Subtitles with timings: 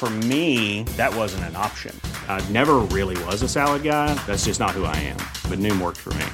[0.00, 1.94] For me, that wasn't an option.
[2.26, 4.14] I never really was a salad guy.
[4.26, 5.18] That's just not who I am.
[5.50, 6.24] But Noom worked for me.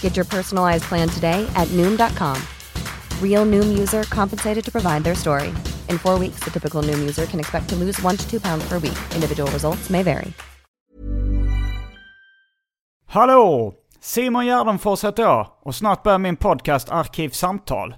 [0.00, 2.36] Get your personalized plan today at Noom.com.
[3.22, 5.54] Real Noom user compensated to provide their story.
[5.88, 8.68] In four weeks, the typical Noom user can expect to lose one to two pounds
[8.68, 8.98] per week.
[9.14, 10.32] Individual results may vary.
[13.06, 13.74] Hallå!
[14.00, 17.94] Simon Gärdenfors heter jag och snart börjar min podcast Arkivsamtal.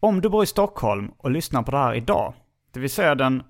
[0.00, 2.34] Om du bor i Stockholm och lyssnar på det här idag,
[2.72, 3.42] det vill säga den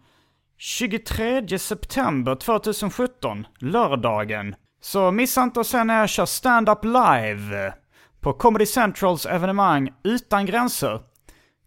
[0.61, 7.75] 23 september 2017, lördagen, så missa inte att se när jag kör stand-up live
[8.20, 11.00] på Comedy Centrals evenemang Utan Gränser.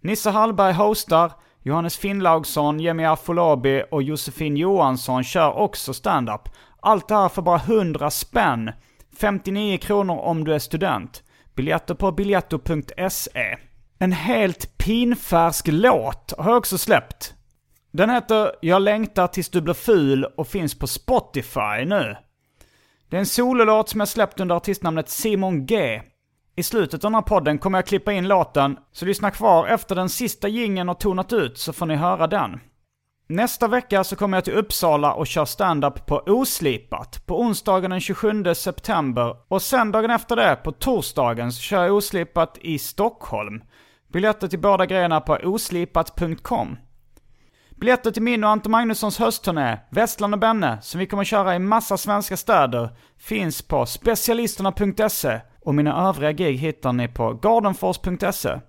[0.02, 1.32] Nisse Hallberg hostar,
[1.64, 6.50] Johannes Finnlaugsson, Jimmy Afolabi och Josefin Johansson kör också stand-up.
[6.82, 8.72] Allt det här för bara 100 spänn.
[9.20, 11.24] 59 kronor om du är student.
[11.56, 13.58] Biljetter på biljetto.se.
[14.00, 17.36] En helt pinfärsk låt har jag också släppt.
[17.92, 22.16] Den heter Jag längtar tills du blir ful och finns på Spotify nu.
[23.10, 26.02] Det är en sololåt som jag släppt under artistnamnet Simon G.
[26.56, 29.96] I slutet av den här podden kommer jag klippa in låten, så lyssna kvar efter
[29.96, 32.60] den sista gingen har tonat ut så får ni höra den.
[33.28, 38.00] Nästa vecka så kommer jag till Uppsala och kör stand-up på Oslipat på onsdagen den
[38.00, 43.62] 27 september och sen dagen efter det, på torsdagen, så kör jag Oslipat i Stockholm.
[44.08, 46.78] Biljetter till båda grejerna på oslipat.com.
[47.82, 51.60] Biljetter till min och Anton Magnussons höstturné, Vestland och Benne, som vi kommer köra i
[51.60, 58.60] massa svenska städer, finns på specialisterna.se och mina övriga gig hittar ni på gardenfors.se.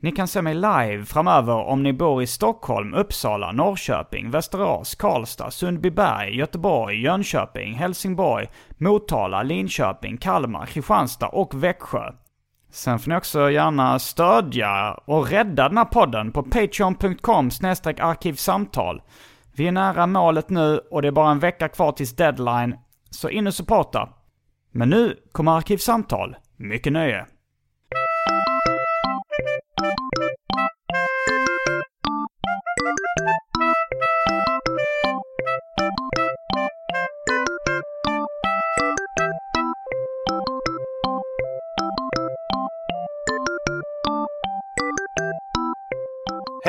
[0.00, 5.50] Ni kan se mig live framöver om ni bor i Stockholm, Uppsala, Norrköping, Västerås, Karlstad,
[5.50, 12.12] Sundbyberg, Göteborg, Jönköping, Helsingborg, Motala, Linköping, Kalmar, Kristianstad och Växjö.
[12.76, 17.50] Sen får ni också gärna stödja och rädda den här podden på patreon.com
[18.00, 19.02] arkivsamtal.
[19.56, 22.76] Vi är nära målet nu och det är bara en vecka kvar tills deadline,
[23.10, 24.08] så in och supporta.
[24.72, 26.36] Men nu kommer Arkivsamtal.
[26.56, 27.26] Mycket nöje.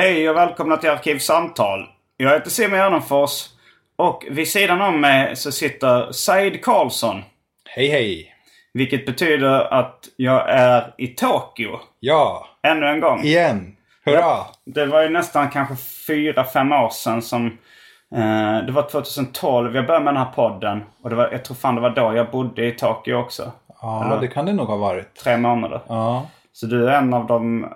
[0.08, 1.86] Hej och välkomna till Arkivsamtal.
[2.16, 3.46] Jag heter Simon Gärdenfors
[3.96, 7.22] och vid sidan om mig så sitter Said Karlsson.
[7.64, 8.34] Hej hej!
[8.74, 11.78] Vilket betyder att jag är i Tokyo.
[12.00, 13.20] Ja, Ännu en gång.
[13.20, 13.76] igen!
[14.04, 14.36] Hurra!
[14.66, 15.74] Det var ju nästan kanske
[16.06, 17.46] fyra, fem år sedan som...
[18.14, 20.82] Eh, det var 2012 jag började med den här podden.
[21.02, 23.52] Och det var, jag tror fan det var då jag bodde i Tokyo också.
[23.82, 25.14] Ja, Eller- det kan det nog ha varit.
[25.14, 25.80] Tre månader.
[25.88, 27.68] Ja, Så du är en av de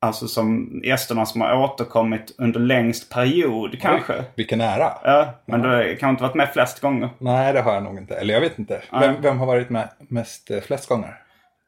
[0.00, 4.18] alltså, som gästerna som har återkommit under längst period kanske.
[4.18, 4.92] Oj, vilken ära!
[5.04, 7.08] Ja, men du har kanske inte varit med flest gånger.
[7.18, 8.14] Nej, det har jag nog inte.
[8.14, 8.82] Eller jag vet inte.
[9.00, 11.18] Vem, vem har varit med mest eh, flest gånger?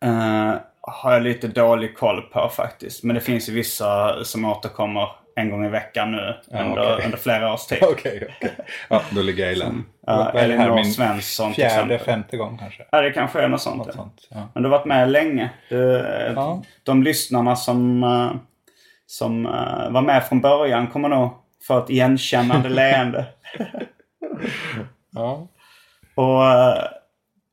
[0.04, 3.04] Eh, har jag lite dålig koll på faktiskt.
[3.04, 5.08] Men det finns ju vissa som återkommer
[5.40, 7.04] en gång i veckan nu under, okej.
[7.04, 7.78] under flera års tid.
[7.82, 8.56] Okej, okej.
[8.88, 9.84] Ja, då ligger jag i län.
[10.06, 12.14] Ja, det här, Elinor Svensson till Fjärde, exempel.
[12.14, 12.84] femte gång kanske.
[12.90, 13.76] Ja, det kanske är något sånt.
[13.76, 13.92] Något ja.
[13.92, 14.28] sånt.
[14.30, 14.48] Ja.
[14.54, 15.50] Men du har varit med länge.
[15.68, 16.06] Du,
[16.36, 16.62] Ja.
[16.82, 18.32] De lyssnarna som, eh,
[19.06, 21.30] som eh, var med från början kommer nog
[21.66, 23.24] få ett igenkännande leende.
[25.12, 25.48] Ja.
[26.14, 26.84] Och eh,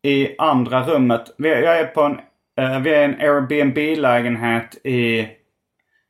[0.02, 1.36] i andra rummet.
[1.38, 2.20] Jag är på en,
[2.58, 5.28] eh, vi är i en Airbnb-lägenhet i...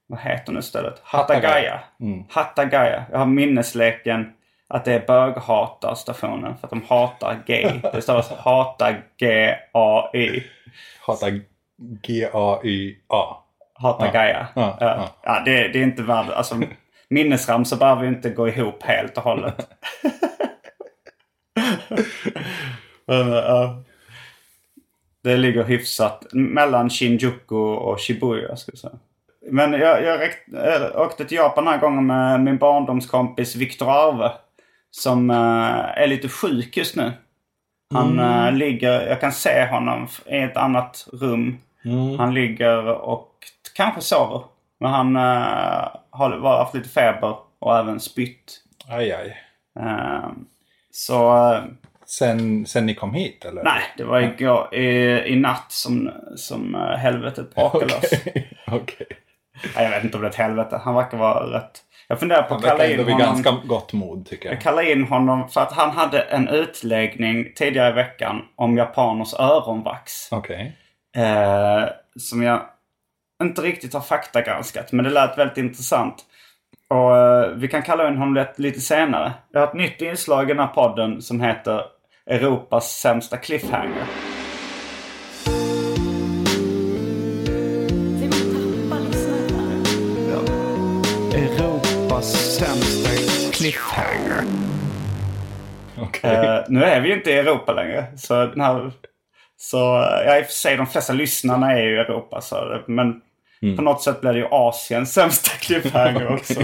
[0.07, 1.01] Vad heter nu stället?
[1.03, 1.79] Hattagaya.
[1.99, 2.23] Mm.
[2.29, 3.05] Hattagaya.
[3.11, 4.33] Jag har minnesleken
[4.67, 6.57] att det är böghatarstationen.
[6.57, 7.71] För att de hatar gay.
[7.93, 10.43] Det stavas hata G-A-Y.
[11.01, 11.29] Hata
[12.07, 13.43] G-A-Y-A.
[13.73, 14.47] Hattagaya.
[14.55, 15.09] Ja, Ja, ja.
[15.23, 15.41] ja.
[15.45, 16.29] det, det är inte värd...
[16.29, 16.61] Alltså,
[17.09, 19.67] minnesramsor behöver ju inte gå ihop helt och hållet.
[23.05, 23.83] Men, ja.
[25.23, 28.55] Det ligger hyfsat mellan Shinjuku och Shibuya.
[28.55, 28.99] Ska jag säga.
[29.51, 30.53] Men jag, jag räck-
[30.95, 34.31] äh, åkte till Japan den här gången med min barndomskompis Viktor Arve.
[34.91, 37.11] som eh, är lite sjuk just nu.
[37.93, 41.57] Han eh, ligger, jag kan se honom i ett annat rum.
[42.17, 43.33] Han ligger och
[43.75, 44.41] kanske sover.
[44.79, 48.61] Men han eh, har haft lite feber och även spytt.
[48.89, 49.37] Aj, aj.
[49.79, 50.29] Eh,
[50.91, 51.63] så eh,
[52.09, 53.63] Sen, sen ni kom hit eller?
[53.63, 54.87] nej, det var igår, i,
[55.27, 58.11] i natt som, som eh, helvetet brakade loss.
[58.71, 59.07] Okej.
[59.75, 60.81] Nej, jag vet inte om det är ett helvete.
[60.83, 61.83] Han verkar vara rätt...
[62.07, 63.19] Jag funderar på att kalla in honom...
[63.19, 64.61] ganska gott mod tycker jag.
[64.61, 70.31] Kallar in honom för att han hade en utläggning tidigare i veckan om japaners öronvax.
[70.31, 70.77] Okej.
[71.17, 71.83] Eh,
[72.19, 72.61] som jag
[73.43, 74.91] inte riktigt har faktagranskat.
[74.91, 76.25] Men det lät väldigt intressant.
[76.89, 79.33] Och eh, vi kan kalla in honom lite, lite senare.
[79.51, 81.81] Jag har ett nytt inslag i den här podden som heter
[82.25, 84.03] Europas sämsta cliffhanger.
[93.57, 94.43] Cliffhanger.
[95.97, 96.31] Okej.
[96.31, 98.05] Eh, nu är vi ju inte i Europa längre.
[98.17, 98.91] Så den här...
[99.57, 99.77] Så
[100.25, 102.41] ja, i och för sig de flesta lyssnarna är ju i Europa.
[102.41, 103.21] Så, men
[103.75, 106.61] på något sätt blir det ju Asiens sämsta cliffhanger också.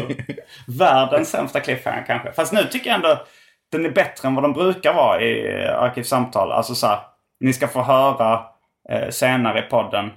[0.67, 2.31] Världens sämsta cliffhanger kanske.
[2.31, 3.25] Fast nu tycker jag ändå
[3.71, 6.51] den är bättre än vad de brukar vara i eh, Arkivsamtal.
[6.51, 6.99] Alltså så här,
[7.39, 8.45] ni ska få höra
[8.89, 10.11] eh, senare i podden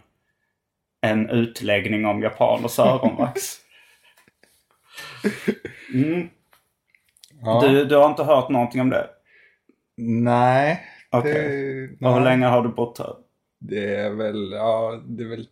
[1.03, 3.43] en utläggning om japaners öronvax.
[7.43, 7.61] Ja.
[7.65, 9.07] du, du har inte hört någonting om det?
[9.97, 10.81] Nej.
[11.11, 11.97] Okej.
[12.01, 13.15] Och hur länge har du bott här?
[13.61, 15.47] Det är väl, ja, det är väl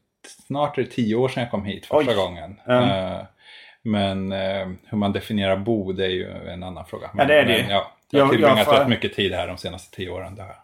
[0.46, 2.16] snart är det tio år sedan jag kom hit första Oj.
[2.16, 2.60] gången.
[2.66, 2.82] Ja.
[2.82, 3.22] Eh,
[3.82, 7.10] men eh, hur man definierar bo, det är ju en annan fråga.
[7.14, 9.46] Men, det är det men, ja, jag har tillbringat jag får- rätt mycket tid här
[9.46, 10.34] de senaste tio åren.
[10.34, 10.54] Det här.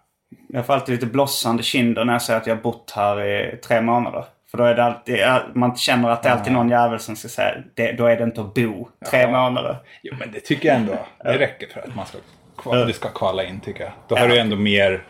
[0.49, 3.57] Jag får alltid lite blossande kinder när jag säger att jag har bott här i
[3.57, 4.25] tre månader.
[4.51, 5.17] För då är det alltid,
[5.55, 8.25] man känner att det är alltid någon jävel som ska säga det, då är det
[8.25, 9.77] inte att bo tre månader.
[10.03, 10.99] Jo, men det tycker jag ändå.
[11.25, 12.19] Det räcker för att man ska,
[12.57, 13.93] kva- det ska kvala in tycker jag.
[14.09, 15.05] Då har du ändå mer,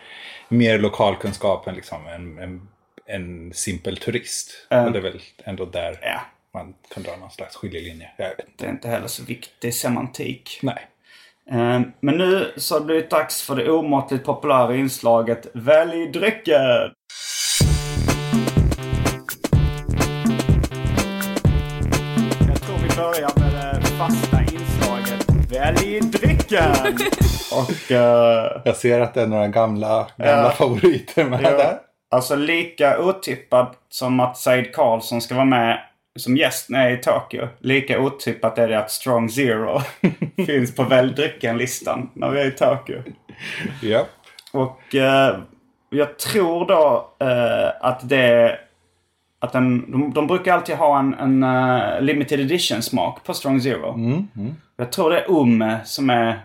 [0.48, 2.68] mer lokalkunskap än liksom en, en,
[3.06, 4.50] en simpel turist.
[4.70, 6.20] Och det är väl ändå där Ja.
[6.54, 8.10] man kan dra någon slags skiljelinje.
[8.16, 8.50] Jag vet inte.
[8.64, 10.58] Det är inte heller så viktig semantik.
[10.62, 10.86] Nej.
[11.50, 16.90] Eh, Men nu så har det blivit dags för det omåttligt populära inslaget Välj drycken!
[25.68, 26.72] Inslaget Välj drycken!
[27.52, 27.92] Och...
[27.92, 30.50] eh, Jag ser att det är några gamla, gamla Ja.
[30.50, 31.50] favoriter med Ja.
[31.50, 31.76] där.
[32.10, 35.78] Alltså lika otippad som att Said Karlsson ska vara med
[36.18, 37.48] som gäst när jag är i Tokyo.
[37.60, 39.80] Lika otippat är det att Strong Zero
[40.46, 43.02] finns på Välj drycken-listan när vi är i Tokyo.
[43.82, 44.06] Ja.
[44.52, 45.38] Och eh,
[45.90, 48.58] jag tror då eh, att det...
[49.42, 53.94] Att den, de, de brukar alltid ha en, en eh, limited edition-smak på Strong Zero.
[54.76, 56.40] Jag tror det är Ume som är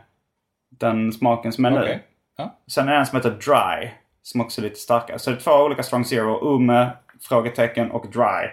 [0.79, 1.79] den smaken som är nu.
[1.79, 2.03] Okej.
[2.37, 2.55] Ja.
[2.67, 3.89] Sen är det en som heter Dry.
[4.21, 5.19] Som också är lite starkare.
[5.19, 6.55] Så det är två olika Strong Zero.
[6.55, 6.89] Ume,
[7.21, 8.49] frågetecken och Dry.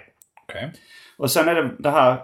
[0.48, 0.72] Okej.
[1.18, 2.16] Och sen är det det här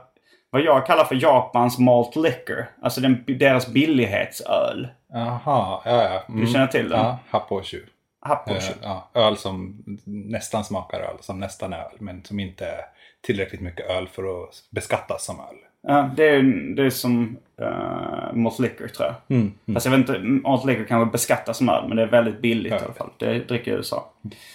[0.51, 2.67] vad jag kallar för Japans malt liquor.
[2.83, 4.89] Alltså den, deras billighetsöl.
[5.13, 6.25] Jaha, ja ja.
[6.29, 6.41] Mm.
[6.41, 6.99] Du känner till den?
[6.99, 7.81] Ja, Happoshu.
[8.21, 8.57] Happoshu.
[8.57, 11.97] Eh, ja, öl som nästan smakar öl, som nästan är öl.
[11.99, 12.81] Men som inte är
[13.21, 15.57] tillräckligt mycket öl för att beskattas som öl.
[15.83, 16.43] Ja, det är,
[16.77, 19.39] det är som uh, malt liquor tror jag.
[19.39, 21.89] Mm, Fast jag vet inte, malt liquor kanske beskattas som öl.
[21.89, 23.11] Men det är väldigt billigt i alla fall.
[23.19, 24.13] Det dricker USA.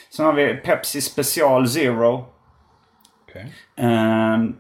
[0.10, 2.26] Sen har vi Pepsi Special Zero.
[3.30, 3.54] Okej.
[3.76, 4.56] Ehm,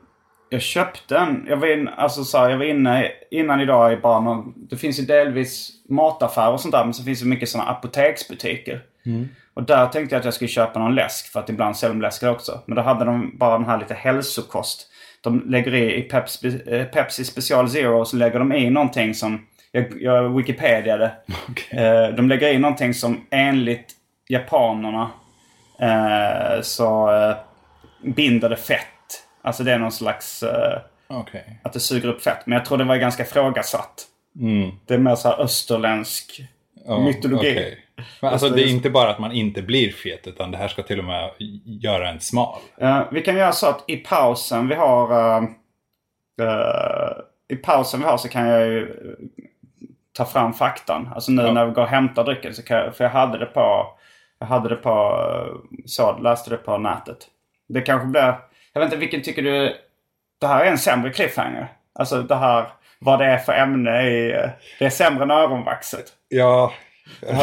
[0.50, 1.46] jag köpte en.
[1.50, 4.78] Jag var, in, alltså så här, jag var inne innan idag i bara någon, Det
[4.78, 6.84] finns ju delvis mataffärer och sånt där.
[6.84, 8.84] Men så finns det mycket sådana apoteksbutiker.
[9.54, 11.32] Och där tänkte jag att jag skulle köpa någon läsk.
[11.32, 12.62] För att ibland säljer de läsk också.
[12.66, 14.90] Men då hade de bara den här lite hälsokost.
[15.22, 19.46] De lägger i, i Pepsi, eh, Pepsi Special Zero så lägger de i någonting som...
[19.72, 21.12] Jag, jag Wikipediade.
[21.70, 23.92] Eh, de lägger i någonting som enligt
[24.30, 25.12] japanerna
[25.80, 27.10] eh, så
[28.02, 28.88] binder det fett.
[29.42, 30.44] Alltså det är någon slags...
[31.08, 31.60] Okej.
[31.64, 32.46] att det suger upp fett.
[32.46, 34.08] Men jag tror det var ganska ifrågasatt.
[34.86, 36.42] Det är mer så här österländsk
[36.86, 37.52] Ja, mytologi.
[37.52, 37.80] okej.
[38.22, 40.84] Men alltså det är inte bara att man inte blir fet utan det här ska
[40.84, 41.32] till och med
[41.66, 42.60] göra en smal.
[42.78, 45.12] Eh, vi kan göra så att i pausen vi har...
[45.38, 45.44] eh,
[46.42, 47.12] eh,
[47.48, 48.96] I pausen vi har så kan jag ju
[50.14, 51.10] ta fram faktan.
[51.16, 52.96] Alltså nu när vi går och hämtar drycken så kan jag...
[52.96, 53.88] För jag hade det på...
[54.40, 55.18] Jag hade det på...
[55.86, 57.18] Så, läste det på nätet.
[57.68, 58.36] Det kanske blir...
[58.74, 59.76] Jag vet inte, vilken tycker du...
[60.40, 61.68] Det här är en sämre cliffhanger.
[61.94, 62.68] Alltså det här
[63.04, 64.32] vad det är för ämne i...
[64.80, 66.06] Det är sämre än öronvaxet.
[66.30, 66.74] Ja,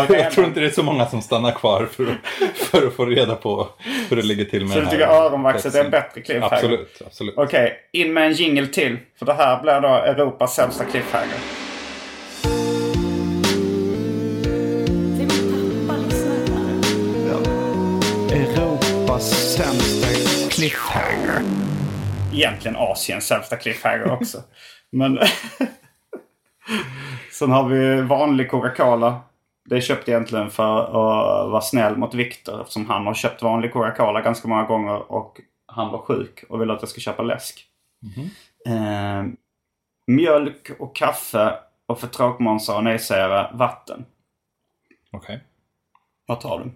[0.08, 2.18] jag tror inte det är så många som stannar kvar för,
[2.54, 3.68] för att få reda på
[4.08, 6.54] hur det ligger till med det Så du tycker öronvaxet är en bättre cliffhanger?
[6.54, 7.34] Absolut, absolut.
[7.36, 8.98] Okej, okay, in med en jingle till.
[9.18, 11.38] För det här blir då Europas sämsta cliffhanger.
[17.28, 17.38] Ja.
[18.34, 20.06] Europas sämsta
[20.50, 21.42] cliffhanger.
[22.34, 24.38] Egentligen Asiens sämsta cliffhanger också.
[24.92, 25.18] Men...
[27.32, 29.20] Sen har vi vanlig Coca-Cola.
[29.64, 32.60] Det är köpt egentligen för att vara snäll mot Viktor.
[32.60, 35.12] Eftersom han har köpt vanlig Coca-Cola ganska många gånger.
[35.12, 37.66] Och han var sjuk och ville att jag ska köpa läsk.
[38.66, 39.24] Eh,
[40.06, 41.54] mjölk och kaffe.
[41.86, 44.04] Och för tråkmånsar och nejsägare vatten.
[45.12, 45.44] Okej.
[46.26, 46.70] Vad tar du?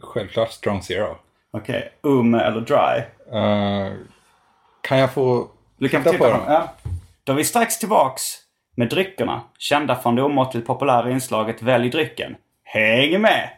[0.00, 1.16] Självklart strong zero.
[1.50, 3.02] Okej, ume eller dry?
[3.38, 3.92] Eh,
[4.80, 6.40] kan jag få Du kan få titta på dem.
[6.46, 6.74] Ja.
[7.28, 8.22] Då är vi strax tillbaks
[8.76, 9.42] med dryckerna.
[9.58, 12.36] Kända från det omåttligt populära inslaget Välj drycken.
[12.64, 13.50] Häng med!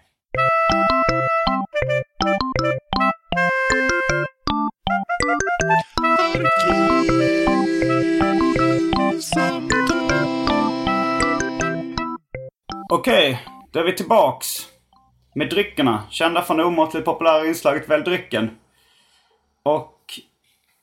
[12.92, 14.46] Okej, då är vi tillbaks
[15.34, 16.02] med dryckerna.
[16.10, 18.50] Kända från det omåttligt populära inslaget Välj drycken.
[19.62, 19.96] Och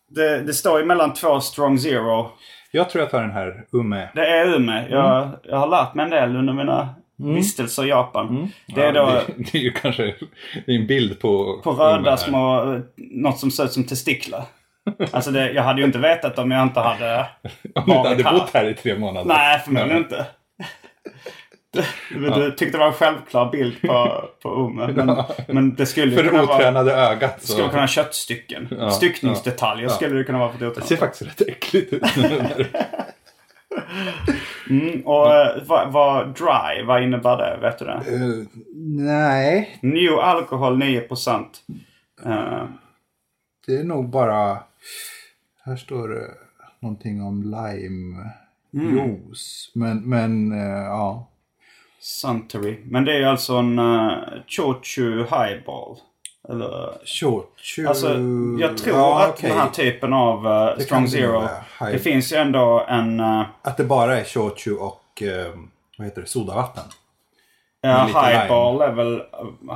[0.09, 2.31] det, det står ju mellan två Strong Zero.
[2.71, 4.09] Jag tror jag tar den här Ume.
[4.15, 4.87] Det är Ume.
[4.89, 8.51] Jag, jag har lärt mig en del under mina vistelser i Japan.
[8.67, 10.03] Det är Ja, då det, det är ju kanske
[10.65, 11.61] det är en bild på...
[11.63, 12.17] på röda här.
[12.17, 14.43] små, något som ser ut som testiklar.
[15.11, 17.25] Alltså det, jag hade ju inte vetat om jag inte hade
[17.75, 19.27] Om du inte hade varit bott här i tre månader.
[19.27, 20.25] Nej, förmodligen inte.
[22.11, 24.87] Men Du tyckte det var en självklar bild på, på Ume.
[24.87, 27.47] Men, men det skulle För ju det kunna vara, otränade ögat så...
[27.47, 28.67] skulle kunna vara köttstycken.
[28.71, 29.89] Ja, Styckningsdetaljer ja.
[29.89, 30.87] skulle det kunna vara för det Det otränade.
[30.89, 32.03] ser faktiskt rätt äckligt ut.
[35.05, 37.57] Och eh, vad, vad dry, vad innebär det?
[37.61, 37.91] Vet du det?
[37.93, 38.45] Eh,
[39.05, 41.45] nej, New alkohol 9%.
[42.25, 42.63] Uh,
[43.67, 44.59] det är nog bara...
[45.65, 46.27] Här står det
[46.79, 48.29] någonting om lime
[48.71, 49.71] juice.
[49.75, 51.29] Men, men eh, ja.
[52.07, 52.77] Suntory.
[52.85, 54.11] Men det är alltså en uh,
[54.47, 55.97] Chochu highball.
[56.49, 56.93] Eller...
[57.05, 57.87] Shochu...
[57.87, 58.07] Alltså,
[58.59, 59.49] jag tror ja, att okej.
[59.49, 61.41] den här typen av eh, Det Strong det Zero.
[61.79, 63.19] High- Det finns ju ändå en...
[63.19, 65.53] Uh, Att det bara är shochu och eh,
[65.97, 66.83] vad heter det, sodavatten.
[67.81, 69.21] ja, highball, är väl,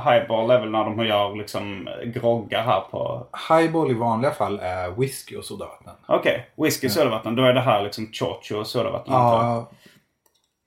[0.04, 3.26] highball är väl när de gör liksom groggar här på...
[3.48, 5.92] Highball i vanliga fall är whisky och sodavatten.
[6.06, 7.36] Okej, whisky och sodavatten.
[7.36, 9.14] Då är det här liksom Chochu och sodavatten.
[9.14, 9.70] Ja,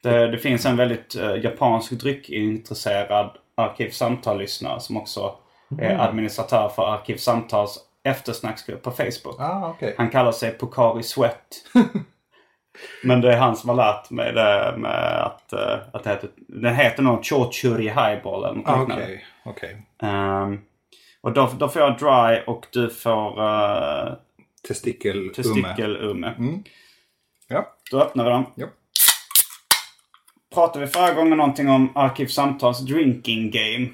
[0.05, 5.35] Det, det finns en väldigt uh, japansk dryckintresserad Arkivsamtal-lyssnare som också
[5.79, 9.39] är administratör för Arkivsamtals eftersnacksgrupp på Facebook.
[9.39, 9.95] ah, okej.
[9.97, 11.47] Han kallar sig Pokari Sweat.
[13.03, 16.29] Men det är han som har lärt mig det med att, eh, att det heter,
[16.47, 19.03] den heter nog Chochuri Highball eller något Ah, liknande.
[19.03, 19.81] Okej, okej.
[20.01, 20.59] Ehm,
[21.21, 24.13] och då, då får jag dry och du får uh,
[24.67, 26.33] Testikel, testikel-umme.
[27.47, 27.75] Ja.
[27.91, 28.45] Då öppnar vi dem.
[28.55, 28.67] Ja.
[30.55, 33.87] Pratade vi förra gången någonting om Arkivsamtals drinking game?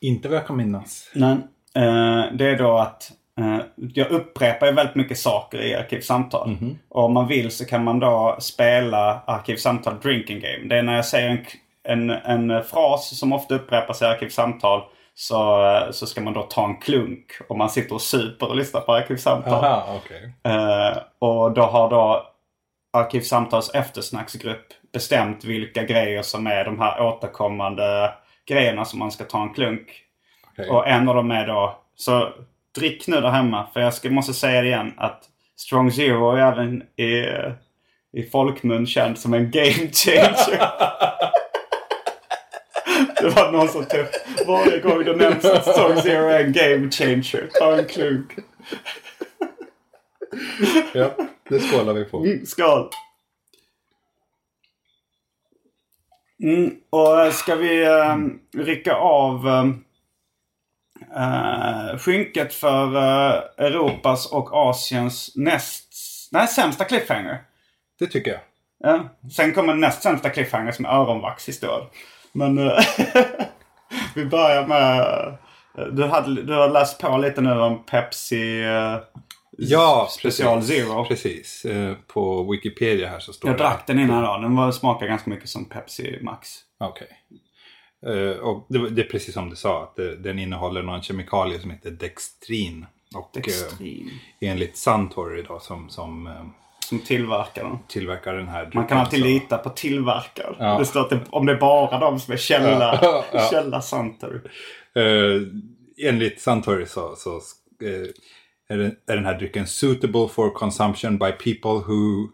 [0.00, 1.10] Inte vad jag kan minnas.
[1.14, 1.36] Nej.
[1.74, 6.56] Eh, det är då att eh, jag upprepar ju väldigt mycket saker i Arkivsamtal.
[6.88, 10.68] Och om man vill så kan man då spela Arkivsamtal Drinking Game.
[10.68, 11.46] Det är när jag säger
[11.82, 14.82] en, en, en fras som ofta upprepas i Arkivsamtal
[15.14, 17.24] så, eh, så ska man då ta en klunk.
[17.48, 19.64] Och man sitter och super och lyssnar på Arkivsamtal.
[19.64, 20.00] Aha.
[20.44, 22.26] Eh, och då har då
[22.92, 28.12] Arkivsamtals eftersnacksgrupp bestämt vilka grejer som är de här återkommande
[28.46, 30.02] grejerna som man ska ta en klunk.
[30.52, 30.70] Okej.
[30.70, 32.28] Och en av dem är då, så
[32.78, 33.66] drick nu där hemma.
[33.72, 35.24] För jag ska, måste säga det igen att
[35.56, 37.26] Strong Zero är även i,
[38.12, 40.58] i folkmun känd som en game changer.
[43.20, 44.08] det var någon som typ
[44.46, 47.48] varje gång det nämns att Strong Zero är en game changer.
[47.58, 48.32] Ta en klunk.
[50.94, 51.10] Ja,
[51.48, 52.18] det skålar vi på.
[52.18, 52.90] Mm, skål!
[56.42, 58.16] Mm, och eh, ska vi eh,
[58.64, 59.66] rycka av eh,
[61.22, 65.84] eh, skynket för eh, Europas och Asiens näst...
[66.32, 67.38] Nej, sämsta cliffhanger.
[67.98, 68.40] Det tycker jag.
[68.80, 69.08] Ja.
[69.36, 71.86] Sen kommer näst sämsta cliffhanger som är öronvaxhistoria.
[72.32, 72.78] Men eh,
[74.14, 75.00] vi börjar med...
[75.78, 78.96] eh, Du, hade, du har läst på lite nu om Pepsi eh,
[79.50, 80.76] Ja, Special precis.
[80.76, 81.04] Zero.
[81.04, 81.64] Precis.
[81.64, 83.62] Eh, På Wikipedia här så står Jag det...
[83.62, 84.42] drack den innan idag.
[84.42, 86.48] Den var, smakar ganska mycket som Pepsi Max.
[86.80, 87.08] Okej.
[88.06, 91.60] Eh, och det, det är precis som du sa, att det, den innehåller någon kemikalie
[91.60, 92.86] som heter dextrin.
[93.14, 94.10] Och Dextrin.
[94.40, 96.32] eh, enligt Suntory då som, som eh,
[96.88, 97.78] Som tillverkar den.
[97.88, 100.54] tillverkar den här Man kan alltid så- lita på tillverkaren.
[100.58, 100.78] Ja.
[100.78, 103.48] Det står att det, om det är bara de som är källa, Ja, ja.
[103.50, 104.38] källa Suntory.
[104.94, 105.42] Eh,
[106.08, 108.08] enligt Suntory så, så eh,
[108.68, 112.28] är, den, är den här drycken suitable for consumption by people who,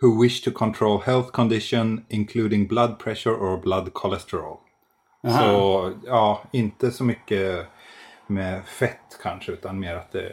[0.00, 4.58] who wish to control health condition including blood pressure or blood cholesterol.
[5.22, 7.66] Så ja, inte så mycket
[8.26, 9.52] med fett kanske.
[9.52, 10.32] Utan mer att det,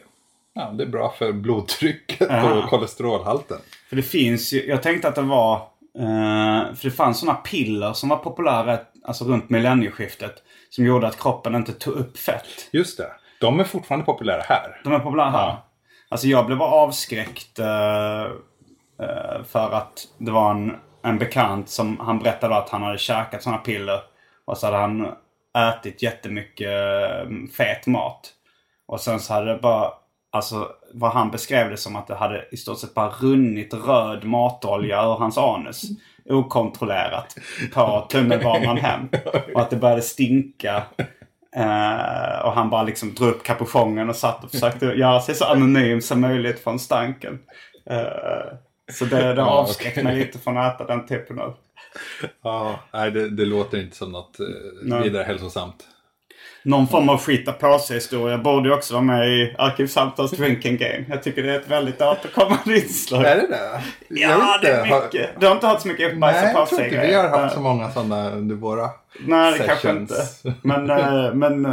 [0.54, 3.58] ja, det är bra för blodtrycket och kolesterolhalten.
[3.90, 5.56] För det finns ju, jag tänkte att det var,
[5.98, 10.36] eh, för det fanns sådana piller som var populära alltså runt millennieskiftet.
[10.70, 12.70] Som gjorde att kroppen inte tog upp fett.
[12.72, 13.12] Just det.
[13.40, 14.82] De är fortfarande populära här.
[14.84, 15.48] De är populära här.
[15.48, 15.66] Ja.
[16.10, 18.22] Alltså jag blev avskräckt eh,
[19.02, 23.44] eh, för att det var en, en bekant som han berättade att han hade käkat
[23.44, 24.00] sådana piller.
[24.46, 25.08] Och så hade han
[25.58, 28.32] ätit jättemycket eh, fet mat.
[28.88, 29.92] Och sen så hade det bara,
[30.32, 34.24] alltså vad han beskrev det som att det hade i stort sett bara runnit röd
[34.24, 35.84] matolja ur hans anus.
[36.30, 37.36] Okontrollerat
[37.74, 39.10] på tunnelbanan hem.
[39.54, 40.84] Och att det började stinka.
[41.56, 45.46] Eh, och han bara liksom drog upp kapuschongen och satt och försökte göra sig så
[45.46, 47.40] anonym som möjligt från stanken.
[47.90, 48.58] Eh,
[48.94, 51.56] så det, det avskräckte mig lite från att äta den typen av...
[52.44, 55.88] Ja, nej, det, det låter inte som något eh, vidare hälsosamt.
[56.64, 60.78] Någon form av skita på sig historia borde ju också vara med i Arkivsamtals drinking
[60.78, 61.06] game.
[61.10, 63.24] Jag tycker det är ett väldigt återkommande inslag.
[63.26, 63.82] Är det det?
[64.22, 64.96] Ja, det är inte.
[64.96, 65.30] Har- mycket.
[65.40, 67.62] Du har inte haft så mycket bajsa Nej, jag tror inte vi har haft så
[67.62, 68.90] många sådana under våra
[69.26, 70.14] Nej, det kanske inte.
[70.62, 71.72] Men, eh, men eh,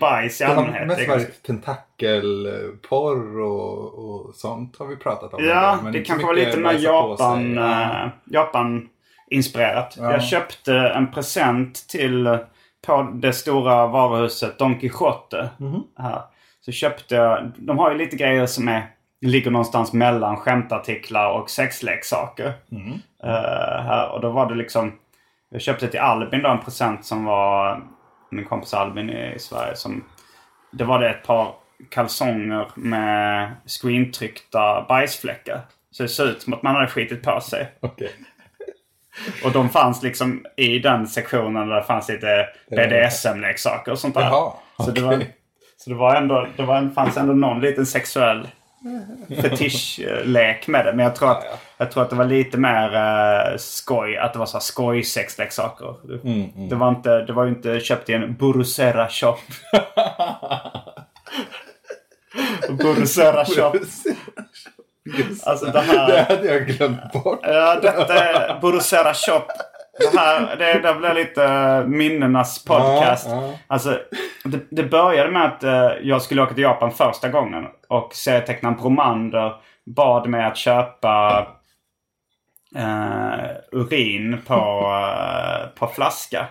[0.00, 0.80] bajs i Det har allmänhet.
[0.82, 5.44] det mest är ganska- varit tentakelporr och, och sånt har vi pratat om.
[5.44, 9.94] Ja, det så kanske var mycket lite mer Japan, eh, Japan-inspirerat.
[9.98, 10.12] Ja.
[10.12, 12.38] Jag köpte en present till
[12.86, 15.50] på det stora varuhuset Don Quijote.
[15.58, 15.82] Mhm.
[15.98, 16.22] Här.
[16.60, 18.86] Så köpte jag, de har ju lite grejer som är,
[19.20, 22.52] ligger någonstans mellan skämtartiklar och sexleksaker.
[22.68, 22.92] Mhm.
[23.22, 24.92] Eh, här, och då var det liksom,
[25.50, 27.82] jag köpte till Albin då en present som var
[28.30, 29.76] min kompis Albin i Sverige.
[29.76, 30.04] Som,
[30.70, 31.52] det var det ett par
[31.90, 35.60] kalsonger med screentryckta bajsfläckar.
[35.90, 37.72] Så det såg ut som att man hade skitit på sig.
[37.80, 38.12] Okej.
[39.44, 44.20] Och de fanns liksom i den sektionen där det fanns lite BDSM-leksaker och sånt där.
[44.22, 44.52] Jaha,
[44.84, 45.24] så, det var,
[45.76, 48.48] så det var ändå, det var, en- fanns ändå någon liten sexuell
[49.42, 50.92] fetischlek med det.
[50.92, 51.44] Men jag tror att,
[51.78, 54.16] jag tror att det var lite mer eh, skoj.
[54.16, 55.94] Att det var så här skoj sexleksaker.
[56.68, 59.36] Det, var inte, det var ju inte köpt i en Burusera shop.
[62.78, 63.72] Burusera shop.
[65.46, 66.06] Alltså det här...
[66.08, 67.40] Det hade jag glömt bort.
[67.42, 69.46] Ja, detta är Burusera Shop.
[69.98, 73.26] Det här det, det blir lite minnenas podcast.
[73.28, 73.58] Ja, ja.
[73.66, 73.98] Alltså,
[74.44, 77.66] det, det började med att eh, jag skulle åka till Japan första gången.
[77.88, 79.54] Och serietecknaren Bromander
[79.86, 81.46] bad mig att köpa
[82.76, 86.46] eh, urin på, eh, på flaska.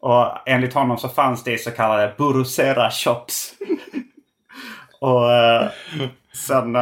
[0.00, 3.52] Och enligt honom så fanns det i så kallade Burusera Shops.
[5.00, 5.68] och eh,
[6.32, 6.76] sen...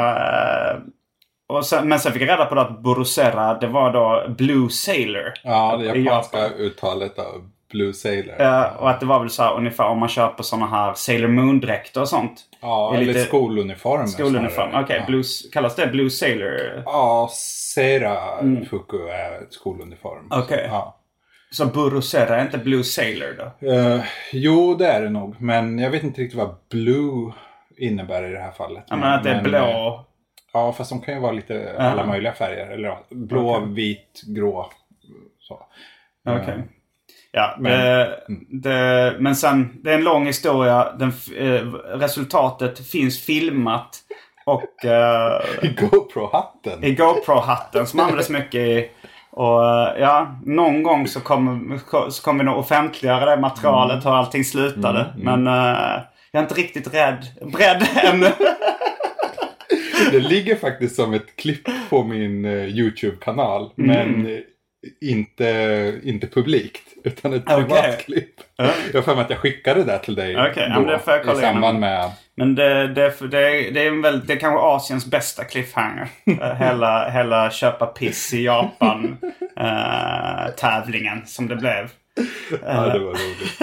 [1.52, 5.32] Eh, sen, men sen fick jag reda på att Borusera, det var då Blue Sailor.
[5.42, 6.58] Ja, det japanska Japan.
[6.58, 8.34] uttalet av Blue Sailor.
[8.38, 11.28] Ja, och att det var väl så här ungefär om man köper såna här Sailor
[11.28, 12.40] Moon-dräkter och sånt.
[12.60, 14.06] Ja, eller lite- skoluniformer.
[14.06, 14.70] Skoluniform.
[14.74, 15.06] Okej, ja.
[15.06, 16.82] Blue kallas det Blue Sailor?
[16.86, 17.28] Ja,
[17.74, 18.16] Sera
[18.70, 20.26] Fuku är skoluniform.
[20.32, 20.42] Mm.
[20.44, 20.66] Okej.
[20.68, 20.94] Så, ja.
[21.50, 23.68] Så Borusera är inte Blue Sailor då?
[23.72, 24.00] Eh,
[24.32, 25.34] jo, det är det nog.
[25.40, 27.32] Men jag vet inte riktigt vad Blue
[27.76, 28.84] innebär i det här fallet.
[28.88, 30.04] Ja, men att det är eh, blå.
[30.58, 32.66] Ja, fast de kan ju vara lite alla möjliga färger.
[32.70, 33.68] Eller blå, Okej.
[33.74, 34.70] vit, grå.
[35.40, 35.54] Så.
[36.28, 36.54] Okej.
[36.54, 36.60] Eh,
[37.32, 38.18] Ja, Men- det,
[38.48, 40.92] det, men sen, det är en lång historia.
[40.98, 41.64] Den, eh,
[41.98, 43.96] resultatet finns filmat.
[44.46, 45.40] Och eh,
[45.90, 46.84] GoPro-hatten.
[46.84, 48.90] i GoPro-hatten som användes mycket i...
[49.30, 49.60] Och
[49.98, 51.78] ja, någon gång så kommer,
[52.10, 55.06] så kommer vi nog offentliggöra det materialet hur allting slutade.
[55.16, 56.00] Men eh,
[56.32, 58.26] jag är inte riktigt rädd, beredd ännu.
[60.12, 63.70] Det ligger faktiskt som ett klipp på min eh, YouTube-kanal.
[63.78, 63.90] Mm.
[63.90, 64.40] Men eh,
[65.00, 66.82] inte, inte publikt.
[67.04, 67.98] Utan ett privat Okej.
[68.04, 68.34] klipp.
[68.56, 71.42] Jag har för att jag skickade det till dig ja, då, men jag kolla i
[71.42, 72.10] samband med...
[72.34, 76.08] Men det, det, det, det är väl det är kanske Asiens bästa cliffhanger.
[76.26, 79.16] Eh, hela, hela köpa piss i Japan
[79.56, 81.90] eh, tävlingen som det blev.
[82.64, 83.58] Ja, det var roligt.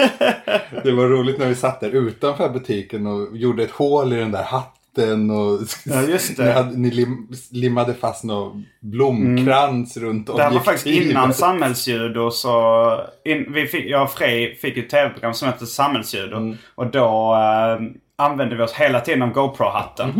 [0.84, 4.32] Det var roligt när vi satt där utanför butiken och gjorde ett hål i den
[4.32, 4.75] där hatten.
[5.04, 6.38] Och Ja, just.
[6.38, 11.10] Ni, hade, ni lim, limmade fast någon blomkrans runt Det här var faktiskt objektivet.
[11.10, 13.00] innan samhällsjudo så...
[13.24, 16.56] In, vi fick, jag och Frej fick ett tv-program som hette Samhällsjudo.
[16.74, 20.12] Och då eh, använde vi oss hela tiden av GoPro-hatten.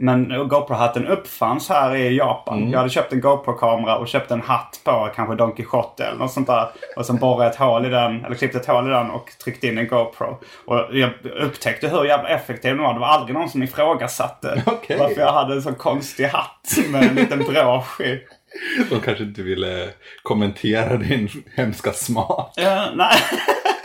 [0.00, 2.70] Men GoPro-hatten uppfanns här i Japan.
[2.70, 6.32] Jag hade köpt en GoPro-kamera och köpt en hatt på kanske Don Quijote eller något
[6.32, 6.68] sånt där.
[6.96, 9.66] Och sen borrade ett hål i den, eller klippte ett hål i den och tryckte
[9.66, 10.38] in en GoPro.
[10.66, 11.10] Och jag
[11.40, 12.94] upptäckte hur jävla effektiv den var.
[12.94, 14.96] Det var aldrig någon som ifrågasatte Okej.
[14.98, 18.20] varför jag hade en sån konstig hatt med en liten brosch i.
[18.90, 19.88] De kanske inte ville
[20.22, 22.52] kommentera din hemska smak.
[22.56, 23.16] Ja, nej.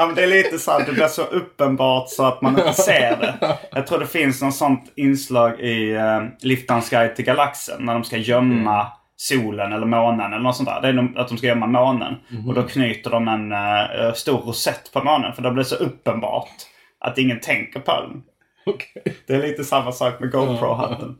[0.00, 2.72] Ja, men det är lite så att det blir så uppenbart så att man inte
[2.72, 3.58] ser det.
[3.72, 7.84] Jag tror det finns något sånt inslag i uh, Liftarens guide till galaxen.
[7.84, 8.86] När de ska gömma
[9.16, 10.80] solen eller månen eller något sånt där.
[10.80, 12.14] Det är nog att de ska gömma månen.
[12.48, 15.34] Och då knyter de en uh, stor rosett på månen.
[15.34, 16.50] För då blir det så uppenbart
[17.00, 18.22] att ingen tänker på den.
[19.26, 21.18] Det är lite samma sak med GoPro-hatten.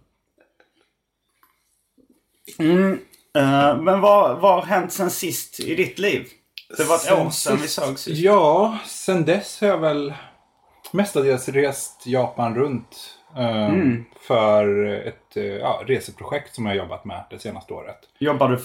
[2.59, 2.99] Mm.
[3.37, 6.27] eh, men vad, vad har hänt sen sist i ditt liv?
[6.76, 8.20] Det var ett Sen år sedan vi såg sist.
[8.20, 10.14] Ja, sen dess har jag väl
[10.92, 13.16] mestadels rest Japan runt.
[13.37, 14.04] eh, Mm.
[14.20, 17.98] För ett eh, ja, reseprojekt som jag har jobbat med det senaste året.
[18.18, 18.59] Jobbade,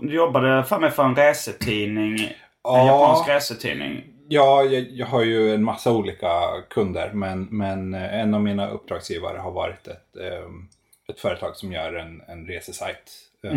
[0.00, 2.20] du jobbade för mig för en resetidning.
[2.20, 2.28] En
[2.62, 2.86] Ja.
[2.86, 4.04] japansk resetidning.
[4.28, 6.30] Ja, jag, jag har ju en massa olika
[6.70, 10.68] kunder men, men eh, en av mina uppdragsgivare har varit ett, ehm,
[11.08, 13.12] ett företag som gör en, en resesajt.
[13.42, 13.56] Och eh,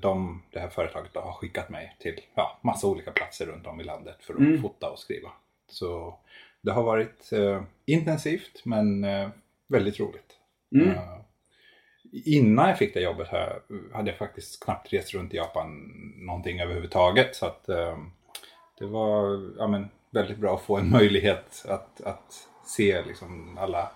[0.00, 3.84] de, det här företaget har skickat mig till ja, massa olika platser runt om i
[3.84, 5.30] landet för att fota och skriva.
[5.70, 6.18] Så
[6.62, 9.28] det har varit eh, intensivt men eh,
[9.68, 10.36] väldigt roligt.
[10.86, 11.18] Eh,
[12.24, 13.60] innan jag fick det jobbet här
[13.92, 17.36] hade jag faktiskt knappt rest runt i Japan någonting överhuvudtaget.
[17.36, 17.96] Så att eh,
[18.78, 23.90] det var ja, men, väldigt bra att få en möjlighet att, att se liksom, alla,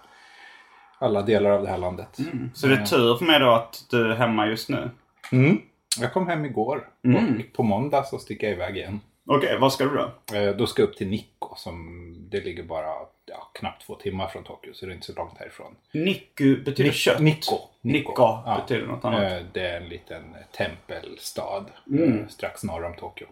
[0.99, 2.19] alla delar av det här landet.
[2.55, 4.91] Så det är tur för mig då att du är hemma just nu.
[5.33, 5.59] Mm.
[6.01, 9.01] Jag kom hem igår och på måndag så sticker jag iväg igen.
[9.27, 10.37] Okej, vad ska du då?
[10.37, 12.87] Eh, Då ska jag upp till Nikko som det ligger bara
[13.27, 15.77] ja, knappt två timmar från Tokyo så det är inte så långt härifrån.
[15.93, 17.21] Nikku betyder Ni- kött.
[17.21, 17.57] Nikko.
[17.81, 19.33] Nikko betyder något annat.
[19.33, 20.23] Eh, Det är en liten
[20.57, 22.19] tempelstad Mm.
[22.21, 23.27] eh, strax norr om Tokyo.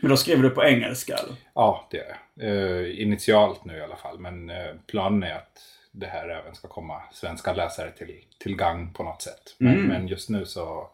[0.00, 1.34] Men då skriver du på engelska eller?
[1.54, 2.46] Ja, det är det.
[2.46, 4.18] Eh, Initialt nu i alla fall.
[4.18, 4.52] Men
[4.86, 5.58] planen är att
[5.92, 9.54] det här även ska komma svenska läsare till, till gang på något sätt.
[9.58, 9.86] Men, Mm.
[9.86, 10.90] men just nu så,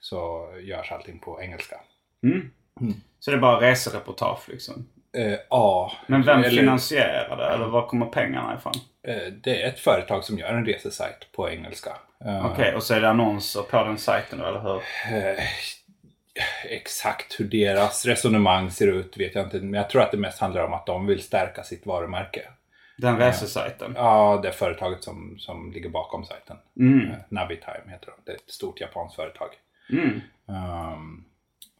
[0.00, 1.80] så görs allting på engelska.
[3.20, 4.86] Så det är bara resereportage liksom?
[5.16, 5.92] Eh, ja.
[6.06, 7.46] Men vem eller- finansierar det?
[7.46, 8.72] Eller var kommer pengarna ifrån?
[9.02, 11.90] Eh, det är ett företag som gör en resesajt på engelska.
[12.24, 14.82] Eh, Okej, och så är det annonser på den sajten då, eller hur?
[16.64, 19.56] Exakt hur deras resonemang ser ut vet jag inte.
[19.60, 22.48] Men jag tror att det mest handlar om att de vill stärka sitt varumärke.
[22.98, 23.92] Den resesajten?
[23.96, 26.56] Ja, det företaget som, som ligger bakom sajten.
[26.80, 27.10] Mm.
[27.10, 28.12] Eh, Navitime heter de.
[28.24, 29.48] Det är ett stort japanskt företag.
[29.92, 30.20] Mm.
[30.48, 31.24] Ehm,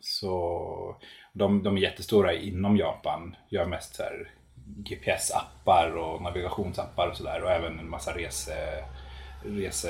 [0.01, 0.96] så
[1.33, 3.37] de, de är jättestora inom Japan.
[3.49, 4.03] Gör mest så
[4.77, 7.42] GPS-appar och navigationsappar och sådär.
[7.42, 8.85] Och även en massa rese,
[9.44, 9.88] rese,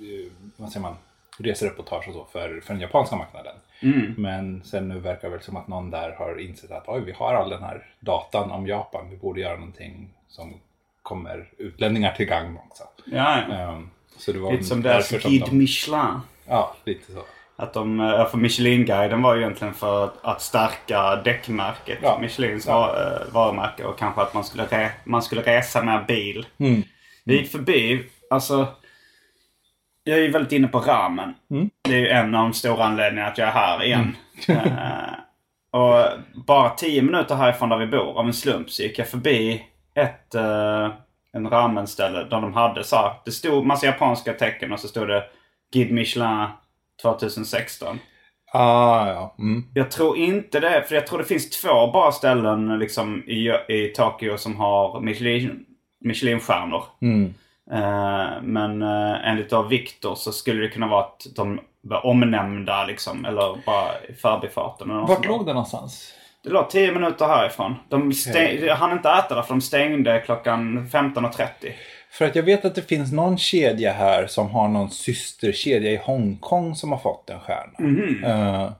[0.00, 0.94] eh, vad säger man?
[1.40, 3.54] resereportage och så för, för den japanska marknaden.
[4.16, 7.12] Men sen nu verkar det väl som att någon där har insett att oj, vi
[7.12, 9.10] har all den här datan om Japan.
[9.10, 10.54] Vi borde göra någonting som
[11.02, 12.82] kommer utlänningar till gagn också.
[13.04, 13.54] Ja, ja.
[13.54, 16.20] Ehm, så det var Lite som deras Guide de- Michelin.
[16.48, 17.22] Ja, lite så.
[17.60, 21.98] Att de, eh, för Michelin-guiden var ju egentligen för att- stärka däckmärket.
[22.02, 22.18] Ja.
[22.20, 23.84] Michelins var, eh, varumärke.
[23.84, 26.46] Och kanske att man skulle, re, man skulle resa med bil.
[26.58, 26.82] Mm.
[27.24, 28.66] Vi gick förbi, alltså.
[30.04, 31.34] Jag är ju väldigt inne på ramen.
[31.50, 31.70] Mm.
[31.82, 34.16] Det är ju en av de stora anledningarna att jag är här igen.
[34.48, 36.04] Eh, och
[36.46, 40.34] bara tio minuter härifrån där vi bor, av en slump, så gick jag förbi ett
[40.34, 40.92] uh,
[41.32, 45.08] en ramenställe där de hade så här, Det stod massa japanska tecken och så stod
[45.08, 45.24] det
[45.72, 46.46] Guide Michelin
[47.02, 47.98] 2016.
[48.52, 49.34] Ah, ja.
[49.38, 49.64] Mm.
[49.74, 53.92] Jag tror inte det, för jag tror det finns två bara ställen liksom i, i
[53.96, 55.64] Tokyo som har Michelin,
[56.04, 56.84] Michelinstjärnor.
[57.02, 57.34] Mm.
[57.70, 62.84] Eh, men uh, enligt av Victor så skulle det kunna vara att de var omnämnda
[62.84, 64.90] liksom, eller bara i förbifarten.
[64.90, 66.14] eller Vart låg det någonstans?
[66.44, 67.74] Det låg 10 minuter härifrån.
[67.88, 71.48] De stäng, Jag hann inte äta där för de stängde klockan 15.30.
[72.10, 75.96] För att jag vet att det finns någon kedja här som har någon systerkedja i
[75.96, 77.78] Hongkong som har fått en stjärna.
[78.28, 78.72] Eh,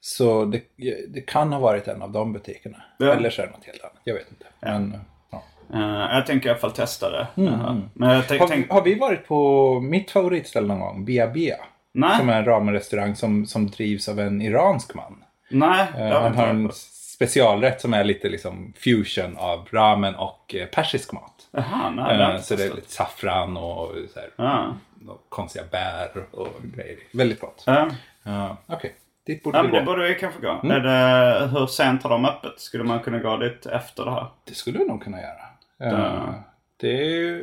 [0.00, 0.62] så det,
[1.08, 2.82] det kan ha varit en av de butikerna.
[2.98, 3.12] Ja.
[3.12, 4.00] Eller så är det något helt annat.
[4.04, 4.46] Jag vet inte.
[4.60, 5.42] Men, ja.
[5.74, 7.26] Eh, jag tänker i alla fall testa det.
[7.42, 11.04] Eh, Men tänk, har, tänk, har vi varit på mitt favoritställe någon gång?
[11.04, 11.56] Bia Bia.
[11.92, 12.18] Nej.
[12.18, 15.24] Som är en ramenrestaurang som, som drivs av en iransk man.
[15.50, 16.70] nej, Eh, vi han har en
[17.16, 21.32] specialrätt som är lite liksom fusion av ramen och eh, persisk mat.
[21.56, 24.74] Jaha, nej, Eh, så det är lite saffran och så här, Ja.
[25.08, 26.96] och konstiga bär och grejer.
[27.12, 27.62] Väldigt gott.
[27.66, 27.88] Ja.
[28.22, 28.94] Ja, Okej,
[29.26, 29.84] dit borde Ja, men det gå.
[29.86, 30.50] borde vi kanske gå.
[30.62, 30.70] Mm.
[30.70, 32.60] Är det, hur sent har de öppet?
[32.60, 34.26] Skulle man kunna gå dit efter det här?
[34.44, 35.92] Det skulle vi nog kunna göra.
[35.92, 36.34] Eh,
[36.80, 37.40] Det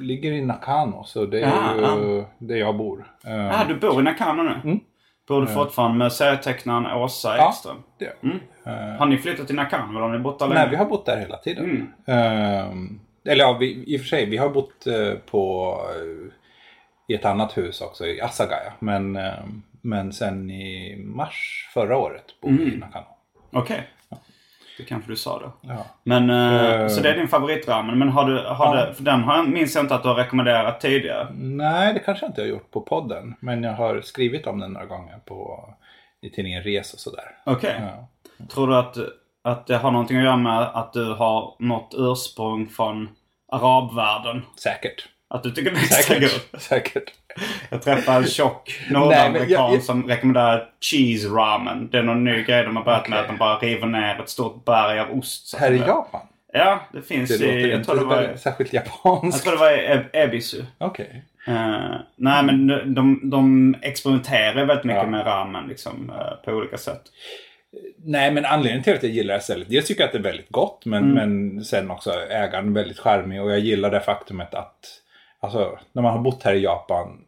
[0.00, 3.06] ligger i Nakano, så det är Ja, ju där jag bor.
[3.24, 4.80] Ja, du bor i Nakano nu?
[5.28, 7.48] Bor du fortfarande med serietecknaren Åsa Ja.
[7.48, 7.76] Ekström?
[7.98, 8.14] det gör
[8.64, 8.98] jag.
[8.98, 10.60] Har ni flyttat till Nakano eller har ni bott där länge?
[10.60, 11.92] Nej, vi har bott där hela tiden.
[12.06, 16.32] Ehm, eller ja, vi, i och för sig, vi har bott eh, på, eh,
[17.08, 18.72] i ett annat hus också, i Asagaya.
[18.78, 23.06] Men, ehm, men sen i mars förra året bodde vi i Nakano.
[23.52, 23.88] Okej.
[24.78, 25.52] Det kanske du sa då.
[25.72, 25.86] Ja.
[26.04, 26.88] Men, eh, Eh.
[26.88, 27.98] Så det är din favoritramen.
[27.98, 28.86] Men har du, har Ja.
[28.86, 31.28] du, för den har minns jag inte att du har rekommenderat tidigare.
[31.34, 33.34] Nej, det kanske jag inte har gjort på podden.
[33.40, 35.68] Men jag har skrivit om den några gånger på,
[36.20, 37.36] i tidningen Res och sådär.
[37.46, 37.74] Okej.
[37.80, 38.08] Ja.
[38.46, 38.96] Tror du att,
[39.48, 43.08] att det har någonting att göra med att du har något ursprung från
[43.52, 44.42] arabvärlden?
[44.62, 45.08] Säkert.
[45.30, 46.30] Att du tycker det är extra gott?
[46.30, 46.62] Säkert.
[46.62, 47.12] Säkert.
[47.70, 51.88] Jag träffade en tjock nordamerikan jag- jag- som rekommenderar cheese ramen.
[51.92, 53.18] Det är någon ny grej de har börjat med.
[53.18, 53.20] Okej.
[53.20, 55.56] Att de bara river ner ett stort berg av ost.
[55.58, 56.20] Här i Japan?
[56.52, 57.46] Ja, det finns Det i...
[57.56, 59.42] låter Jag inte tror det var, särskilt jag japanskt.
[59.44, 60.62] tror det var i Eb- Ebisu.
[60.78, 61.24] Okej.
[61.46, 65.08] Eh, nej men de, de experimenterar väldigt mycket Ja.
[65.10, 67.02] med ramen liksom, eh, på olika sätt.
[68.04, 69.68] Nej, men anledningen till att jag gillar stället.
[69.68, 70.84] Dels tycker jag att det är väldigt gott.
[70.86, 71.14] Men, Mm.
[71.14, 73.42] men sen också ägaren väldigt charmig.
[73.42, 75.02] Och jag gillar det faktumet att
[75.40, 77.24] alltså, när man har bott här i Japan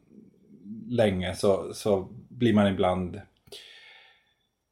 [0.88, 3.20] länge så, så blir man ibland...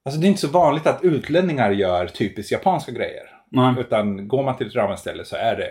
[0.04, 3.24] Alltså det är inte så vanligt att utlänningar gör typiskt japanska grejer.
[3.50, 3.74] Nej.
[3.78, 5.68] Utan går man till ett ramenställe så är det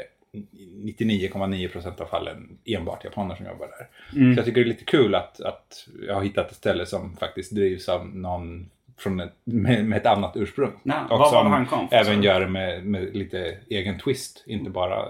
[1.03, 3.87] 99,9% av fallen enbart japaner som jobbar där.
[4.19, 4.33] Mm.
[4.35, 7.17] Så jag tycker det är lite kul att, att jag har hittat ett ställe som
[7.17, 10.71] faktiskt drivs av någon från ett, med, med ett annat ursprung.
[10.83, 13.99] Nej, och var var som han kom från, även gör det med, med lite egen
[13.99, 14.43] twist.
[14.47, 15.05] Inte bara...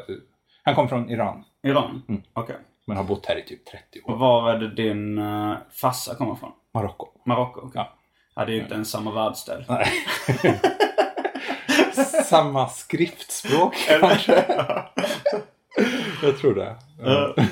[0.64, 2.02] Han kom från Iran, Iran?
[2.10, 2.22] Mm.
[2.34, 2.56] Okej.
[2.86, 4.18] men har bott här i typ 30 Och år.
[4.18, 6.52] var är det din uh, farsa kommer ifrån?
[6.74, 7.08] Marocko.
[7.26, 7.60] Marocko?
[7.60, 7.72] okej.
[7.76, 7.94] Ja.
[8.36, 9.66] Ja, det är ju inte ens samma världsdel.
[9.70, 9.88] Nej.
[12.26, 14.46] Samma skriftspråk kanske?
[16.24, 16.76] jag tror det.
[17.04, 17.36] Ja.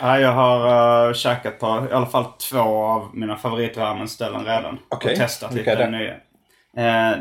[0.00, 4.78] Ja, jag har uh, käkat på i alla fall två av mina favoritramenställen redan.
[4.88, 5.90] Okej, Och testat lite det?
[5.90, 6.14] nya.
[6.76, 7.18] Eh,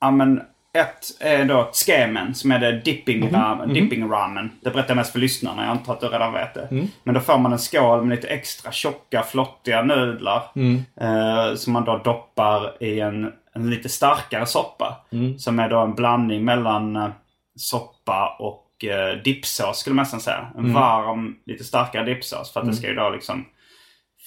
[0.00, 0.42] ja, men
[0.74, 3.34] ett är då Skemen som är det dipping, Mhm.
[3.34, 4.50] ramen, dipping ramen.
[4.62, 5.62] Det berättar jag mest för lyssnarna.
[5.62, 6.68] Jag antar att du redan vet det.
[6.70, 6.86] Mm.
[7.04, 10.42] Men då får man en skål med lite extra tjocka, flottiga nudlar.
[10.56, 10.82] Mm.
[11.00, 14.96] Eh, som man då doppar i en, en lite starkare soppa.
[15.12, 15.38] Mm.
[15.38, 17.08] Som är då en blandning mellan eh,
[17.56, 20.46] soppa och eh, dippsås skulle man nästan säga.
[20.54, 20.72] En Mm.
[20.74, 22.52] varm, lite starkare dippsås.
[22.52, 23.44] För att det ska ju då liksom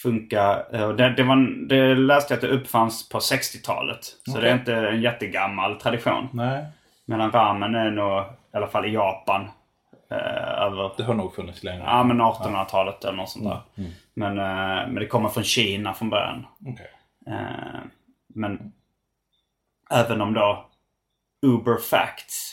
[0.04, 0.65] funka.
[0.74, 4.04] Eh, och Det, det, var, det läste jag att det uppfanns på 60-talet.
[4.04, 4.41] Så Okej.
[4.41, 6.28] det är inte en jättegammal tradition.
[6.34, 6.65] Nej,
[7.08, 8.22] Medan ramen är nog,
[8.54, 9.41] i alla fall i Japan,
[10.12, 11.84] eh, över det har nog funnits länge.
[11.86, 13.62] ja, men 1800-talet eller något sånt där.
[13.78, 13.91] Mm.
[14.13, 16.46] Men, eh, men det kommer från Kina från början.
[16.62, 16.91] Okej.
[17.28, 17.80] Eh,
[18.36, 18.72] men
[19.91, 20.65] även om då
[21.46, 22.44] Uber Facts,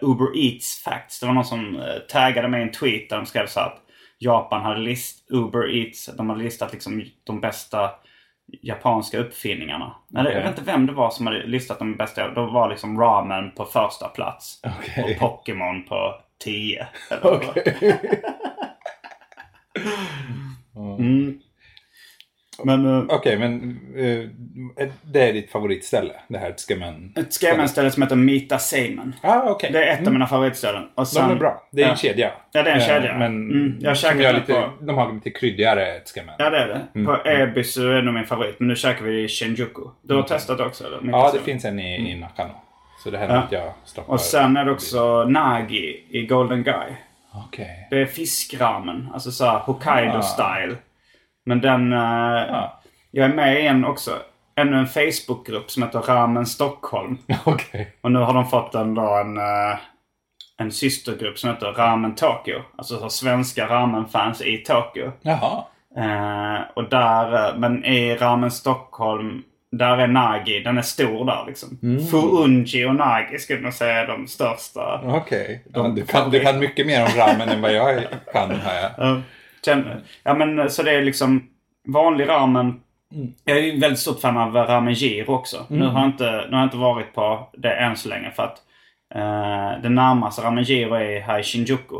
[0.00, 3.26] Uber Eats Facts, det var någon som eh, taggade mig i en tweet där de
[3.26, 3.80] skrev så att
[4.18, 7.90] Japan hade list, Uber Eats, de hade listat liksom de bästa
[8.62, 9.94] japanska uppfinningarna.
[10.08, 12.34] Nej, Jag vet inte vem det var som hade listat de bästa.
[12.34, 14.60] Då var liksom ramen på första plats.
[14.78, 15.04] Okej.
[15.04, 16.86] Och Pokémon på 10.
[17.10, 17.46] eller vad det
[20.74, 20.94] var.
[20.98, 21.40] Mm.
[22.64, 23.78] Men uh, Okej, men
[24.76, 26.12] eh, det är ditt favoritställe?
[26.28, 27.12] Det här Skemen?
[27.16, 29.14] ett skrämmenställe som heter Mita Seimen.
[29.22, 29.70] Ah, okej.
[29.72, 30.82] Det är ett av mina favoritställen.
[30.94, 31.68] Och De är bra.
[31.70, 31.90] Det är ja.
[31.92, 32.30] en kedja.
[32.52, 33.18] Ja, det är en Eh, kedja.
[33.18, 36.34] Men Mm, jag har lite, på- de har lite kryddigare Skemen.
[36.38, 36.80] Ja, det är det.
[36.94, 37.06] Mm.
[37.06, 38.56] På Ebis så är det nog min favorit.
[38.60, 39.82] Men nu käkar vi i Shinjuku.
[40.02, 40.86] Du har testat också?
[40.86, 41.00] Eller?
[41.00, 41.44] Mita Ja, det Seimen.
[41.44, 42.54] finns en i, i Nakano.
[43.04, 43.42] Så det händer Ja.
[43.42, 44.12] att jag stoppar.
[44.12, 46.90] Och sen är det också Nagi i Golden Guy.
[47.46, 47.86] Okej.
[47.90, 49.08] Det är fiskramen.
[49.14, 50.22] Alltså så här Hokkaido Ah.
[51.44, 51.92] Men den...
[51.92, 52.64] eh,
[53.10, 54.10] Jag är med i en också.
[54.56, 57.18] Ännu en Facebookgrupp som heter Ramen Stockholm.
[57.44, 57.92] Okej.
[58.00, 59.76] Och nu har de fått en, då en, eh,
[60.56, 62.62] en systergrupp som heter Ramen Tokyo.
[62.78, 65.12] Alltså så svenska ramen-fans i Tokyo.
[65.22, 65.64] Jaha.
[65.96, 71.44] Eh, och där, eh, men i Ramen Stockholm, där är Nagi, den är stor där
[71.46, 71.78] liksom.
[72.10, 75.00] Fuunji och Nagi skulle jag säga är de största.
[75.04, 75.64] Okej.
[75.74, 78.02] Ja, du, kan, du kan mycket mer om ramen än vad jag
[78.32, 79.22] kan, här jag.
[79.66, 79.76] Ja.
[80.22, 81.48] Ja men så det är liksom
[81.88, 82.80] vanlig ramen.
[83.44, 85.66] Jag är ju väldigt stort fan av ramen giro också.
[85.68, 88.42] Nu, har jag inte, nu har jag inte varit på det än så länge för
[88.42, 88.58] att
[89.14, 91.96] eh, det närmaste ramen giro är här i Shinjuku.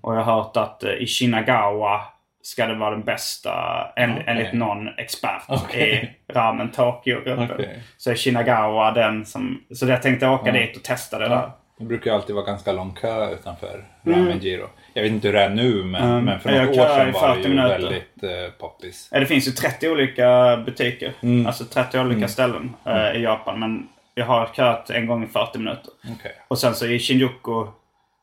[0.00, 2.00] Och jag har hört att eh, i Shinagawa
[2.42, 3.52] ska det vara den bästa
[3.96, 4.24] en, Okej.
[4.26, 6.16] enligt någon expert Okej.
[6.28, 7.50] i ramen Tokyo-gruppen.
[7.52, 7.82] Okej.
[7.96, 9.62] Så är Shinagawa den som...
[9.70, 11.50] Så jag tänkte åka dit och testa det där.
[11.78, 14.66] Det brukar ju alltid vara ganska lång kö utanför Ramen Giro.
[14.96, 17.28] Jag vet inte hur det är nu, men, Mm, men för något år sedan var
[17.28, 17.68] det 40 ju minuter.
[17.68, 19.08] väldigt eh, poppis.
[19.12, 21.12] Ja, det finns ju 30 olika butiker.
[21.22, 21.46] Mm.
[21.46, 23.60] Alltså 30 olika ställen eh, i Japan.
[23.60, 25.90] Men jag har köat en gång i 40 minuter.
[26.18, 26.32] Okej.
[26.48, 27.66] Och sen så i Shinjuku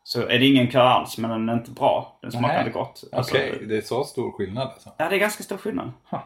[0.03, 2.17] så är det ingen kö alls, men den är inte bra.
[2.21, 3.03] Den smakar inte gott.
[3.11, 4.89] Alltså, Okej, det är så stor skillnad alltså.
[4.97, 5.91] Ja, det är ganska stor skillnad.
[6.11, 6.19] Huh.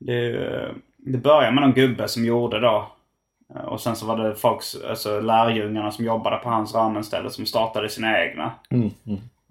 [0.00, 0.30] Det,
[0.98, 2.90] det började med någon gubbe som gjorde då.
[3.54, 7.46] Eh, Och sen så var det folks, alltså lärjungarna som jobbade på hans ramenställe som
[7.46, 8.52] startade sina egna.
[8.70, 8.90] Mm,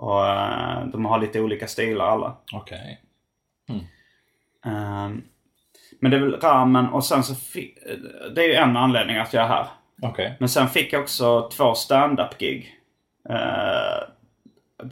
[0.03, 2.35] Och eh, de har lite olika stilar alla.
[2.53, 3.01] Okej.
[4.65, 5.21] Ehm,
[5.99, 7.35] men det är väl ramen och sen så...
[7.35, 7.77] fi-
[8.35, 9.65] Det är ju en anledning att jag är här.
[10.01, 10.35] Okej.
[10.39, 12.75] Men sen fick jag också två stand-up-gig.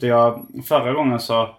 [0.00, 1.54] Jag, förra gången så...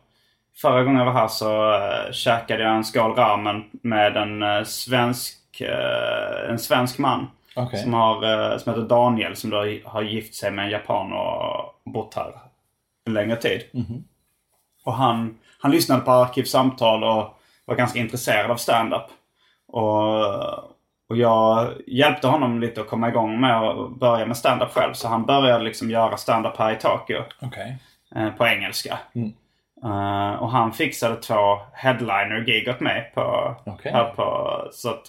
[0.62, 4.64] Förra gången jag var här så uh, käkade jag en skål ramen med en eh,
[4.64, 7.28] svensk, eh, en svensk man.
[7.56, 7.80] Okej.
[7.80, 12.14] Som, har, som heter Daniel som då har gift sig med en japan och bott
[12.16, 12.32] här
[13.06, 13.64] en längre tid.
[14.86, 19.06] Och han, han lyssnade på Arkivsamtal och var ganska intresserad av stand-up.
[19.68, 20.24] Och,
[21.10, 24.94] och jag hjälpte honom lite att komma igång med att börja med stand-up själv.
[24.94, 27.78] Så han började liksom göra stand-up här i Tokyo Okej.
[28.16, 29.00] eh, på engelska.
[29.84, 33.92] Eh, och han fixade två headliner-gig åt mig på, Okej.
[33.92, 34.58] här på...
[34.72, 35.04] Så att,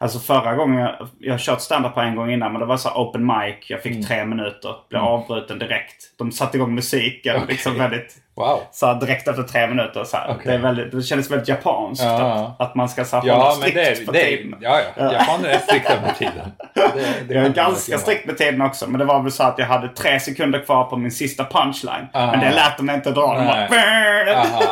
[0.00, 2.76] alltså förra gången, jag, jag har kört stand-up här en gång innan men det var
[2.76, 3.70] så open mic.
[3.70, 5.94] Jag fick tre minuter, blev avbruten direkt.
[6.18, 8.14] De satte igång musiken liksom väldigt...
[8.36, 8.60] Wow.
[8.72, 10.04] Så direkt efter tre minuter.
[10.04, 10.16] Så.
[10.28, 10.36] Okej.
[10.44, 12.04] Det, är väldigt, det kändes väldigt japanskt.
[12.04, 12.54] Ja.
[12.58, 14.56] Att, att man ska så hålla Ja, men strikt det på Det tiden.
[14.60, 15.12] ja, ja.
[15.12, 16.52] Japaner är strikta med tiden.
[17.28, 18.90] Det, Jag är ganska strikt med tiden också.
[18.90, 22.06] Men det var väl så att jag hade tre sekunder kvar på min sista punchline.
[22.12, 22.26] Ah.
[22.26, 23.34] Men det lät de inte dra.
[23.38, 23.68] De bara.
[24.36, 24.62] Aha.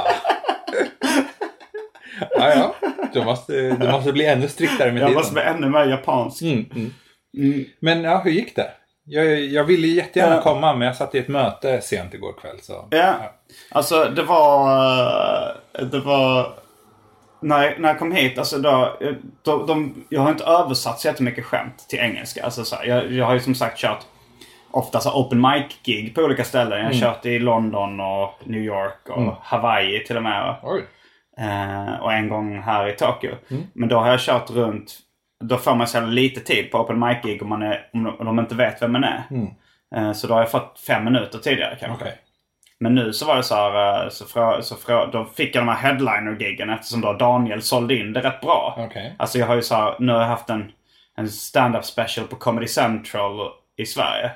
[2.20, 2.74] Ja, ja.
[3.12, 5.18] Du måste, du måste bli ännu striktare med jag tiden.
[5.20, 6.42] måste bli ännu mer japansk.
[6.42, 6.64] Mm,
[7.36, 7.64] mm.
[7.80, 8.70] Men ja, hur gick det?
[9.08, 12.56] Jag, jag ville jättegärna komma men jag satt i ett möte sent igår kväll.
[12.62, 12.88] Så.
[12.90, 13.14] Ja.
[13.70, 14.68] Alltså det var...
[15.78, 16.52] eh, Det var...
[17.40, 18.98] När, när jag kom hit, alltså då,
[19.42, 22.44] de, de, jag har inte översatt så jättemycket skämt till engelska.
[22.44, 24.00] Alltså så här, jag, jag har ju som sagt kört
[24.70, 26.78] ofta så open mic-gig på olika ställen.
[26.78, 30.54] Jag har kört i London och New York och Hawaii till och med.
[30.62, 30.82] Oj.
[31.40, 33.34] Eh, och en gång här i Tokyo.
[33.72, 34.98] Men då har jag kört runt.
[35.44, 38.54] Då får man så lite tid på open mic-gig om, man är, om, de, inte
[38.54, 39.24] vet vem man är.
[39.96, 42.04] Eh, så då har jag fått fem minuter tidigare kanske.
[42.04, 42.18] Okej.
[42.80, 45.66] Men nu så var det så här, eh, så, frå, så frå, då fick jag
[45.66, 48.74] de här headliner-giggen eftersom då Daniel sålde in det rätt bra.
[48.78, 49.14] Okej.
[49.18, 50.72] Alltså jag har ju så här, nu har jag haft en,
[51.16, 54.30] en stand-up special på Comedy Central i Sverige.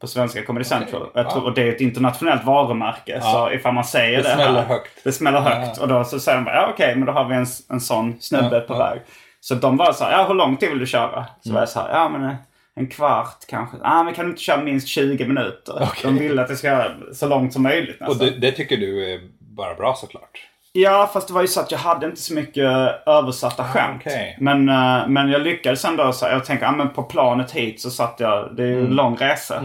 [0.00, 1.10] På svenska Comedy Central.
[1.14, 3.20] Jag tror, och det är ett internationellt varumärke.
[3.20, 5.04] Så ifall man säger Det det, smäller här, högt.
[5.04, 5.78] Det smäller högt.
[5.78, 8.20] Och då så säger de bara, ja okej, men då har vi en, en sån
[8.20, 8.78] snubbe Ja, på ja.
[8.78, 9.00] väg.
[9.40, 11.26] Så de var så här, ja hur lång tid vill du köra?
[11.40, 12.34] Så var jag så här, ja men eh,
[12.74, 13.76] en kvart kanske.
[13.82, 15.88] Ja men kan du inte köra minst 20 minuter?
[16.02, 18.26] De vill att det ska så långt som möjligt Och nästan.
[18.26, 20.38] det, det tycker du är bara bra såklart?
[20.72, 22.64] Ja, fast det var ju så att jag hade inte så mycket
[23.06, 24.02] översatta skämt.
[24.06, 24.36] Ah, okej.
[24.40, 26.12] Men, eh, men jag lyckades ändå.
[26.12, 28.94] Så jag tänker, ja, men på planet hit så satt jag, det är ju en
[28.94, 29.62] lång resa.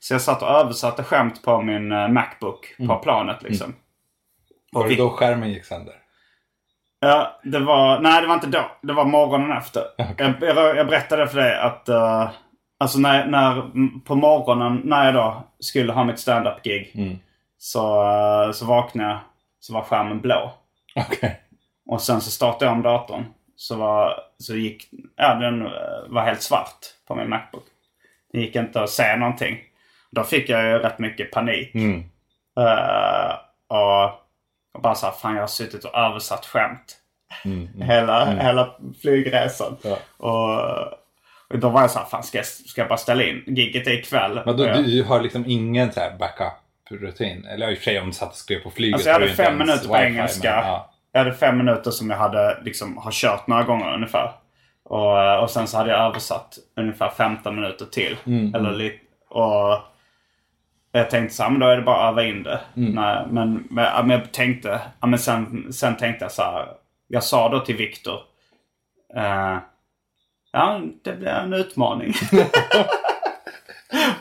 [0.00, 3.74] Så jag satt och översatte skämt på min eh, Macbook på planet liksom.
[4.72, 5.94] Var det då skärmen gick sönder?
[7.00, 8.70] Ja, det var, nej det var inte då.
[8.82, 9.82] Det var morgonen efter.
[9.96, 12.30] Jag, jag, jag berättade för dig att, eh,
[12.80, 13.62] alltså när, när,
[14.04, 16.92] på morgonen när jag då skulle ha mitt stand-up-gig.
[17.58, 19.18] Så, eh, så vaknade jag,
[19.62, 20.52] så var skärmen blå.
[20.96, 21.40] Okej.
[21.86, 23.24] Och sen så startade jag om datorn.
[23.56, 25.72] Så, var, så gick, ja den eh,
[26.08, 27.64] var helt svart på min Macbook.
[28.32, 29.58] Det gick inte att se någonting.
[30.10, 31.74] Då fick jag ju rätt mycket panik.
[32.58, 33.34] Eh,
[33.68, 34.04] och,
[34.74, 36.96] och bara så här, fan jag har suttit och översatt skämt.
[37.82, 39.76] Hela, hela flygresan.
[39.82, 39.98] Ja.
[40.16, 40.58] Och,
[41.48, 43.44] och då var jag så här, fan ska jag, ska jag bara ställa in?
[43.46, 44.40] Gigget är ikväll.
[44.46, 46.16] Men då, jag- du har liksom ingen så här
[46.96, 47.46] backup-rutin?
[47.46, 48.94] Eller i och för sig om du satt och skrev på flyget.
[48.94, 50.56] Alltså jag hade fem minuter på engelska.
[50.56, 50.90] men, ja.
[51.12, 54.30] Jag hade fem minuter som jag hade liksom har kört några gånger ungefär.
[54.84, 58.16] Och, och sen så hade jag översatt ungefär 15 minuter till.
[58.26, 58.98] Mm, Eller lite.
[59.28, 59.78] Och
[60.92, 62.60] jag tänkte så här, men då är det bara att öva in det.
[62.76, 62.92] Mm.
[62.92, 66.68] Nej, men, men, ja, men jag tänkte, men sen, sen tänkte jag så här.
[67.08, 68.20] Jag sa då till Viktor.
[69.16, 69.58] eh,
[70.52, 72.12] ja, det blir en utmaning.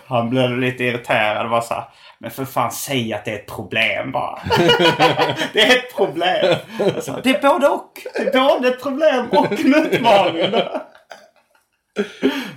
[0.07, 1.83] Han blev lite irriterad var så här,
[2.21, 4.39] Men för fan säg att det är ett problem bara.
[5.53, 6.55] det är ett problem.
[7.01, 7.91] Sa, det är både och.
[8.15, 10.61] Det är både ett problem och en utmaning.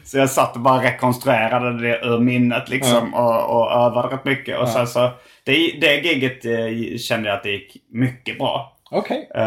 [0.04, 4.58] Så jag satt och bara rekonstruerade det ur minnet liksom och, och övade rätt mycket.
[4.58, 5.10] Och sen så,
[5.44, 8.76] det, det gigget eh, kände jag att det gick mycket bra.
[8.90, 9.30] Okej.
[9.36, 9.42] Uh,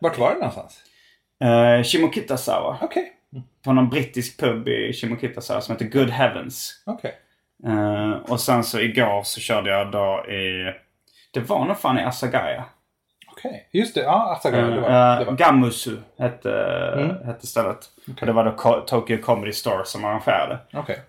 [0.00, 0.80] Vart var det någonstans?
[1.44, 2.78] uh, Shimokitasawa.
[2.82, 3.12] Okej.
[3.64, 6.82] På någon brittisk pub i Shimokitasawa som heter Good Heavens.
[6.86, 7.14] Okej.
[7.66, 10.72] Eh, och sen så igår så körde jag då i...
[11.32, 12.64] Det var nog fan i Asagaya.
[13.32, 13.68] Okej.
[13.72, 14.00] Just det.
[14.00, 14.66] Ja, Asagaya.
[14.66, 15.32] Det var, Uh, det var.
[15.32, 16.50] Gamusu hette,
[17.26, 17.78] hette stället.
[18.20, 20.58] Och det var då Tokyo Comedy Store som arrangerade.
[20.72, 21.00] Okej.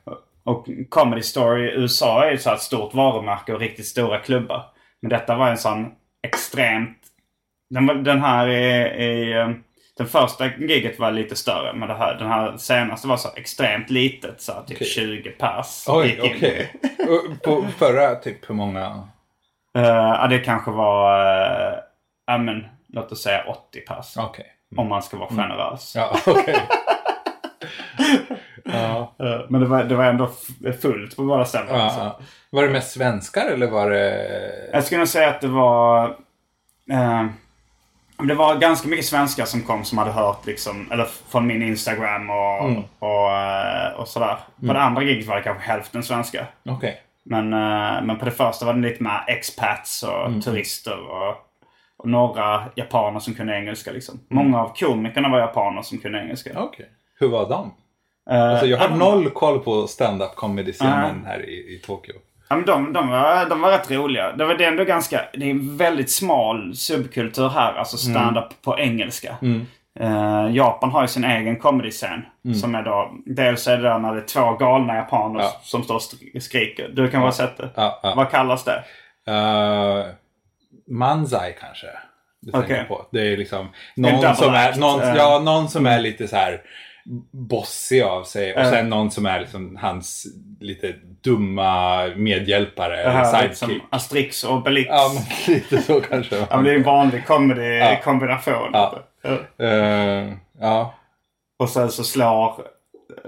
[0.44, 4.20] Och Comedy Store i USA är ju så här ett stort varumärke och riktigt stora
[4.20, 4.66] klubbar.
[5.02, 5.92] Men detta var en sån
[6.24, 6.98] extremt...
[7.70, 9.56] Den, den här är, eh,
[9.98, 11.74] Den första giget var lite större.
[11.74, 14.42] Men det här, den här senaste var så extremt litet.
[14.42, 14.88] Så typ Okej.
[14.88, 15.86] 20 pers.
[15.88, 16.72] Oj, okej.
[17.00, 19.08] Och På förra, typ hur många?
[19.74, 21.74] Ja, det kanske var, uh,
[22.28, 24.18] ja men låt oss säga 80 pers.
[24.18, 24.46] Okej.
[24.76, 25.94] Om man ska vara generös.
[25.96, 26.56] Ja, okej.
[28.66, 29.16] Ja.
[29.20, 30.30] Eh, Men det var, det var ändå
[30.82, 31.78] fullt på båda ställena.
[31.78, 32.20] Ja, ja.
[32.50, 34.70] Var det mest svenskar eller var det...
[34.74, 36.06] Jag skulle nog säga att det var...
[36.92, 37.26] Eh,
[38.18, 42.30] det var ganska mycket svenskar som kom som hade hört liksom, eller från min Instagram
[42.30, 42.66] och,
[43.00, 44.38] och, eh, och sådär.
[44.68, 46.46] På det andra giget var det kanske hälften svenskar.
[46.70, 47.02] Okej.
[47.24, 51.36] Men, eh, men på det första var det lite mer expats och turister och,
[51.98, 53.92] och några japaner som kunde engelska.
[53.92, 54.20] Liksom.
[54.30, 56.50] Många av komikerna var japaner som kunde engelska.
[56.56, 56.90] Okej.
[57.20, 57.72] Hur var de?
[58.32, 62.14] Eh, Alltså, jag har ja, noll koll på stand-up comedy-scenen här i, i Tokyo.
[62.56, 64.32] Ja, men de, de, var, de var rätt roliga.
[64.32, 65.22] Det, var, det ändå ganska...
[65.34, 67.74] Det är en väldigt smal subkultur här.
[67.74, 69.38] Alltså stand-up på engelska.
[70.00, 72.26] Eh, Japan har ju sin egen comedy-scen.
[72.62, 73.12] Som är då...
[73.26, 75.60] Dels är det där när det är två galna japaner Ja.
[75.64, 76.90] som står och sk- skriker.
[76.94, 77.70] Du kan ha sett det.
[77.76, 78.14] Ja, ja.
[78.16, 78.84] Vad kallas det?
[79.32, 80.06] Uh,
[80.88, 81.88] manzai kanske.
[82.42, 82.86] Du tänker Okej.
[82.88, 83.06] på.
[83.12, 85.16] Det är liksom någon som, är, någon, eh.
[85.16, 86.62] ja, någon som är lite så här
[87.32, 88.54] bossig av sig.
[88.54, 88.70] Och Eh.
[88.70, 90.26] sen någon som är liksom hans
[90.60, 92.98] lite dumma medhjälpare.
[93.04, 93.50] Eller sidekick.
[93.50, 94.88] liksom Asterix och Obelix.
[94.90, 95.24] Ja, men
[95.56, 96.36] lite så kanske.
[96.36, 98.70] Ja, men det är en vanlig comedy-kombination.
[98.74, 99.00] Ja.
[99.22, 99.66] Ja.
[99.66, 100.94] Eh, ja.
[101.60, 102.54] Och sen så slår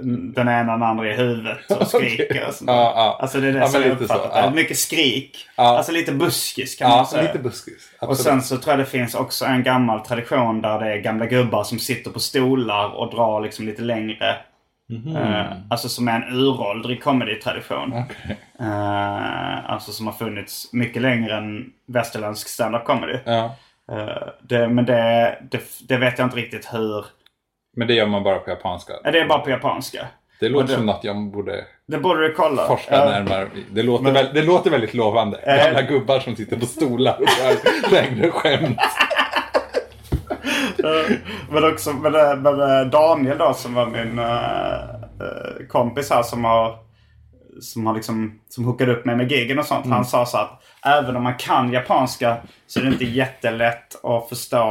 [0.03, 2.47] den ena den andra i huvudet och skriker.
[2.47, 2.69] Och sånt.
[2.69, 3.17] Ja, ja.
[3.21, 4.51] Alltså det är det Ja, som jag lite så, ja.
[4.55, 5.37] Mycket skrik.
[5.55, 5.77] Ja.
[5.77, 7.21] Alltså lite buskis kan man säga.
[7.23, 7.89] lite buskis.
[8.01, 11.25] Och sen så tror jag det finns också en gammal tradition där det är gamla
[11.25, 14.35] gubbar som sitter på stolar och drar liksom lite längre.
[15.15, 17.93] Eh, alltså som är en uråldrig comedy-tradition.
[17.93, 18.37] Okej.
[18.59, 23.17] Eh, alltså som har funnits mycket längre än västerländsk stand-up comedy.
[23.25, 23.55] Ja.
[23.91, 27.05] Eh, det, men det, det, det vet jag inte riktigt hur.
[27.77, 28.93] Men det gör man bara på japanska.
[29.03, 30.05] Ja, Det är bara på japanska.
[30.39, 32.67] Det låter det- som något jag borde Det borde du kolla.
[32.67, 33.05] forska Ja.
[33.05, 33.47] närmare.
[33.71, 35.37] Det låter, väl, det låter väldigt lovande.
[35.37, 35.65] Eh.
[35.65, 38.79] Gamla gubbar som sitter på stolar och drar längre skämt.
[41.51, 46.43] Men också men, eh, men eh, Daniel då som var min eh, kompis här som
[46.45, 46.75] har
[47.61, 49.85] som har liksom som hookade upp mig med giggen och sånt.
[49.85, 54.29] Han sa så att även om man kan japanska så är det inte jättelätt att
[54.29, 54.65] förstå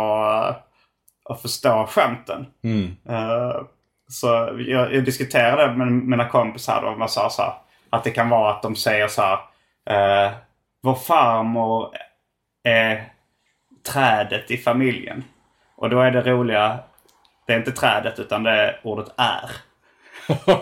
[1.28, 2.46] att förstå skämten.
[3.08, 3.60] Eh,
[4.08, 4.26] så
[4.58, 6.94] jag, jag diskuterade med mina kompisar då.
[6.98, 7.52] Man sa så här,
[7.90, 9.38] att det kan vara att de säger så här.
[10.26, 10.32] Eh,
[10.82, 11.88] Vår farmor
[12.64, 13.04] är
[13.92, 15.24] trädet i familjen.
[15.76, 16.78] Och då är det roliga,
[17.46, 19.50] det är inte trädet utan det är ordet är.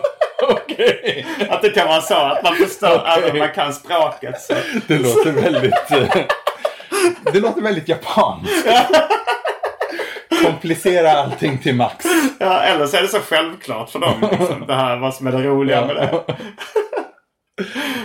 [0.51, 1.25] Okej.
[1.49, 4.41] Att det kan vara så att man förstår, även om man kan språket.
[4.41, 4.53] Så.
[4.87, 5.91] Det låter väldigt...
[5.91, 6.25] eh,
[7.33, 8.67] Det låter väldigt japanskt.
[10.43, 12.05] Komplicera allting till max.
[12.39, 14.29] Ja, eller så är det så självklart för dem.
[14.31, 16.11] Liksom, det här, vad som är det roliga med det.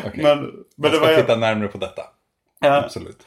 [0.07, 0.22] Okej.
[0.22, 2.03] Men, men Jag det ska var titta närmare på detta.
[2.61, 3.26] Ja, Absolut.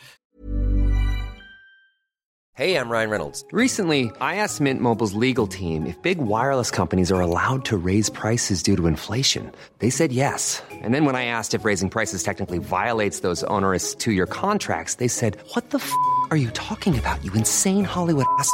[2.55, 3.43] Hey, I'm Ryan Reynolds.
[3.51, 8.11] Recently, I asked Mint Mobile's legal team if big wireless companies are allowed to raise
[8.11, 9.51] prices due to inflation.
[9.79, 10.61] They said yes.
[10.71, 14.95] And then when I asked if raising prices technically violates those onerous two year contracts,
[14.95, 15.91] they said, What the f
[16.29, 18.53] are you talking about, you insane Hollywood ass?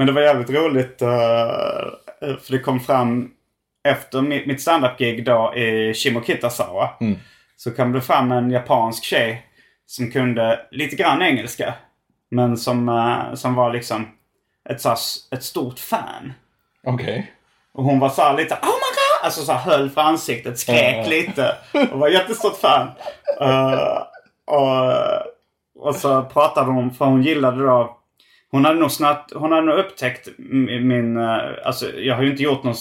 [0.00, 1.02] Men det var jävligt roligt.
[1.02, 1.08] eh,
[2.20, 3.30] för det kom fram
[3.88, 6.90] efter mitt, standup-gig då i Shimokitazawa.
[7.56, 9.46] Så kom det fram en japansk tjej
[9.86, 11.74] som kunde lite grann engelska.
[12.30, 14.08] Men som, eh, som var liksom
[14.70, 14.94] ett, så
[15.30, 16.32] ett stort fan.
[16.86, 17.32] Okej.
[17.72, 19.24] Och hon var så lite Oh my god!
[19.24, 21.54] alltså så här, höll för ansiktet, skrek lite
[21.92, 22.88] och var jättestort fan.
[23.40, 24.02] Eh,
[24.46, 27.99] och, och så pratade hon, för hon gillade då
[28.50, 32.42] hon hade nog snart, hon hade nog upptäckt min, eh, alltså jag har ju inte
[32.42, 32.74] gjort någon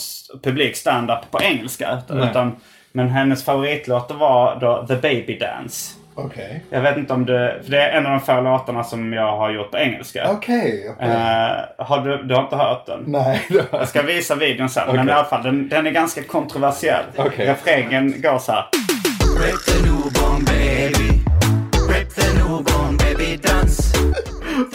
[0.43, 2.01] publik stand-up på engelska.
[2.07, 2.29] Nej.
[2.29, 2.55] Utan,
[2.91, 5.95] men hennes favoritlåt var då The Baby Dance.
[6.15, 6.63] Okej.
[6.69, 9.37] Jag vet inte om det, för det är en av de få låtarna som jag
[9.37, 10.31] har gjort på engelska.
[10.31, 10.91] Okej.
[10.95, 11.09] okej.
[11.09, 13.03] Eh, har du, du har inte hört den?
[13.07, 13.79] Nej, var...
[13.79, 14.83] Jag ska visa videon sen.
[14.87, 15.09] Men Okej.
[15.09, 17.03] i alla fall, den, den är ganska kontroversiell.
[17.15, 17.47] Okej.
[17.47, 18.65] Refrängen går så här.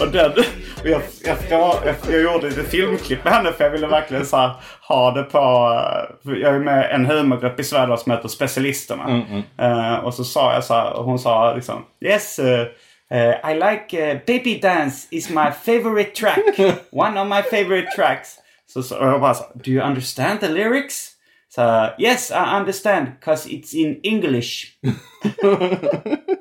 [0.01, 0.45] Och den, och jag,
[0.85, 1.77] jag, jag, jag,
[2.11, 4.51] jag gjorde ett filmklipp med henne för jag ville verkligen så här,
[4.89, 5.39] ha det på...
[5.39, 9.25] eh, Jag är med en humorgrupp i Sverige som heter Specialisterna.
[9.59, 12.67] Eh, och så sa jag så här, och hon sa liksom Yes, eh,
[13.11, 16.59] eh, I like Baby Dance is my favorite track.
[16.93, 18.29] One of my favorite tracks.
[18.67, 21.11] Så, så och jag bara så Do you understand the lyrics?
[21.49, 24.67] Så, yes, I understand, cause it's in English.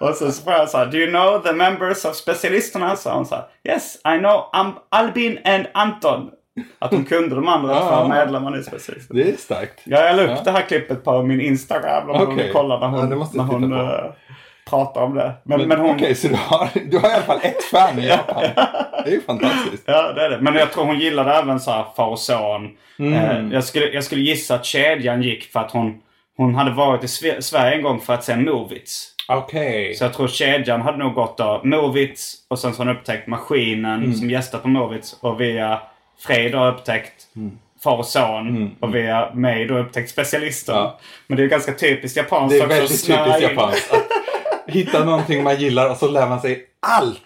[0.00, 2.96] Och så frågade jag så här, Do you know the members of specialisterna?
[2.96, 4.44] Så hon sa, Yes, I know
[4.90, 6.30] Albin and Anton.
[6.78, 8.00] Att hon kunde de andra Ja.
[8.02, 9.22] två medlemmarna i specialisterna.
[9.22, 9.80] Det är starkt.
[9.84, 13.04] Ja, jag la upp det här klippet på min Instagram om hon kollar när Ja,
[13.04, 14.04] hon, måste när hon eh,
[14.70, 15.32] pratar om det.
[15.44, 15.90] Men, men, hon...
[15.96, 18.42] Okej, så du har, du har i alla fall ett fan i Japan.
[19.04, 19.82] Det är ju fantastiskt.
[19.86, 20.40] Ja, det är det.
[20.40, 22.68] Men jag tror hon gillade även så här far och son.
[22.98, 23.12] Mm.
[23.12, 25.94] Eh, jag, skulle, jag skulle gissa att kedjan gick för att hon,
[26.36, 29.12] hon hade varit i Sve- Sverige en gång för att se Movits.
[29.28, 29.94] Okej.
[29.94, 33.26] Så jag tror kedjan hade nog gått då Movits och sen så har hon upptäckt
[33.26, 34.14] Maskinen Mm.
[34.14, 35.80] som gästar på Movits och via
[36.18, 37.26] Fred har upptäckt
[37.84, 40.74] Far och son och via mig då upptäckt Specialisten.
[40.74, 40.98] Ja.
[41.26, 43.94] Men det är ju ganska typiskt japanskt Det är också att väldigt typiskt japanskt.
[44.66, 47.20] Hitta någonting man gillar och så lär man sig allt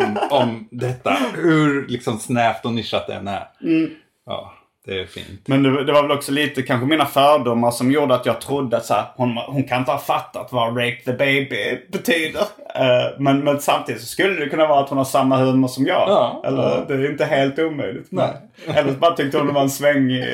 [0.00, 1.16] om, om detta.
[1.36, 3.48] Hur liksom snävt och nischat det än är.
[3.62, 3.90] Mm.
[4.26, 4.54] Ja,
[4.88, 5.48] det är fint.
[5.48, 8.76] Men det, det var väl också lite kanske mina fördomar som gjorde att jag trodde
[8.76, 12.40] att så här, hon, hon kan inte ha fattat vad Rape the Baby betyder.
[12.74, 15.86] Eh, men, men samtidigt så skulle det kunna vara att hon har samma humor som
[15.86, 16.08] jag.
[16.08, 16.84] Ja, Eller ja.
[16.88, 18.06] det är inte helt omöjligt.
[18.10, 18.32] Nej.
[18.66, 20.24] Eller så bara tyckte hon det var en svängig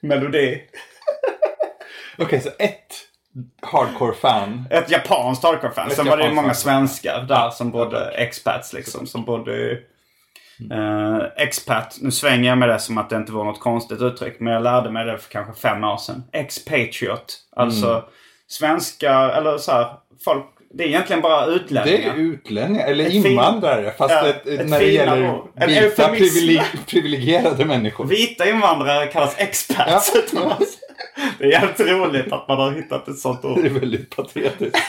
[0.00, 0.62] melodi.
[2.18, 2.94] Okej, så ett
[3.62, 4.64] hardcore-fan.
[4.70, 5.90] Ett japanskt hardcore-fan.
[5.90, 9.06] Sen var det ju många svenskar där som bodde expats liksom.
[9.06, 9.78] Som bodde
[10.70, 11.98] eh, expat.
[12.00, 14.40] Nu svänger jag med det som att det inte var något konstigt uttryck.
[14.40, 16.22] Men jag lärde mig det för kanske fem år sedan.
[16.32, 17.36] Expatriot.
[17.56, 18.02] Alltså Mm.
[18.48, 19.86] svenskar eller så här.
[20.24, 20.44] Folk.
[20.74, 22.14] Det är egentligen bara Det utlänningar.
[22.14, 23.92] är utlänningar, eller Ett fin- invandrare.
[23.98, 25.48] Fast Ja, ett, ett när det gäller ord.
[25.66, 28.04] Vita privileg- privilegierade människor.
[28.04, 30.12] Vita invandrare kallas expats.
[31.38, 33.58] det är jävligt roligt att man har hittat ett sånt ord.
[33.62, 34.78] Det är väldigt patetiskt.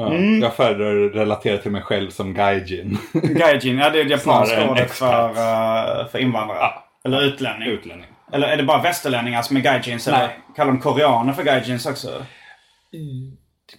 [0.00, 0.40] Ja, Mm.
[0.42, 2.98] Jag föredrar relatera till mig själv som gaijin.
[3.12, 5.34] Gaijin, ja det är det japanska Snarare än ordet expat.
[5.36, 6.70] för, eh, för invandrare.
[7.04, 7.68] Eller utlänning.
[7.68, 8.06] Utlänning.
[8.32, 10.08] Eller är det bara västerlänningar som är gaijins?
[10.08, 12.24] Eller kallar de koreaner för gaijins också?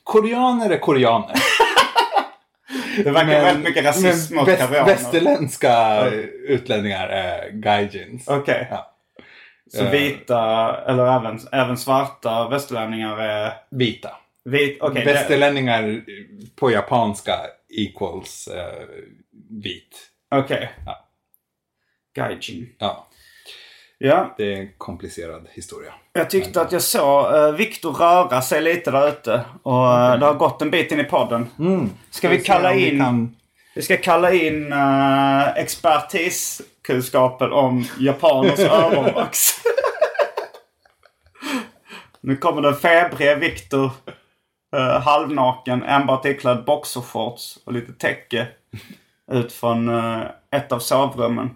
[0.04, 1.36] Koreaner är koreaner.
[3.04, 4.86] Det verkar väldigt mycket rasism mot väst, koreaner.
[4.90, 6.06] västerländska
[6.48, 8.28] utlänningar är gaijins.
[8.28, 8.68] Okej.
[8.72, 8.88] Ja.
[9.74, 9.92] Så Eh.
[9.92, 13.54] vita, eller även, även svarta västerlänningar är...
[13.72, 14.10] Vita.
[14.46, 16.02] Vit, det- Västerlänningar
[16.56, 17.40] på japanska
[17.70, 18.84] equals eh,
[19.64, 19.98] vit.
[20.36, 20.72] Okej.
[20.86, 21.08] Ja.
[22.16, 22.70] Gaijin.
[22.78, 23.08] Ja,
[24.04, 25.94] Ja, det är en komplicerad historia.
[26.14, 29.42] jag tyckte att jag såg uh, Viktor röra sig lite där ute.
[29.64, 31.48] Och eh, det har gått en bit in i podden.
[32.12, 32.44] Ska vi Mm.
[32.44, 33.00] se kalla om vi in...
[33.00, 33.36] kan-
[33.76, 39.50] Vi ska kalla in uh, expertiskunskapen om japaners öronvax.
[42.22, 43.92] nu kommer den febrige Viktor.
[44.76, 48.48] Uh, halvnaken, enbart iklädd boxershorts och lite täcke.
[49.32, 51.50] Ut från eh, ett av sovrummen.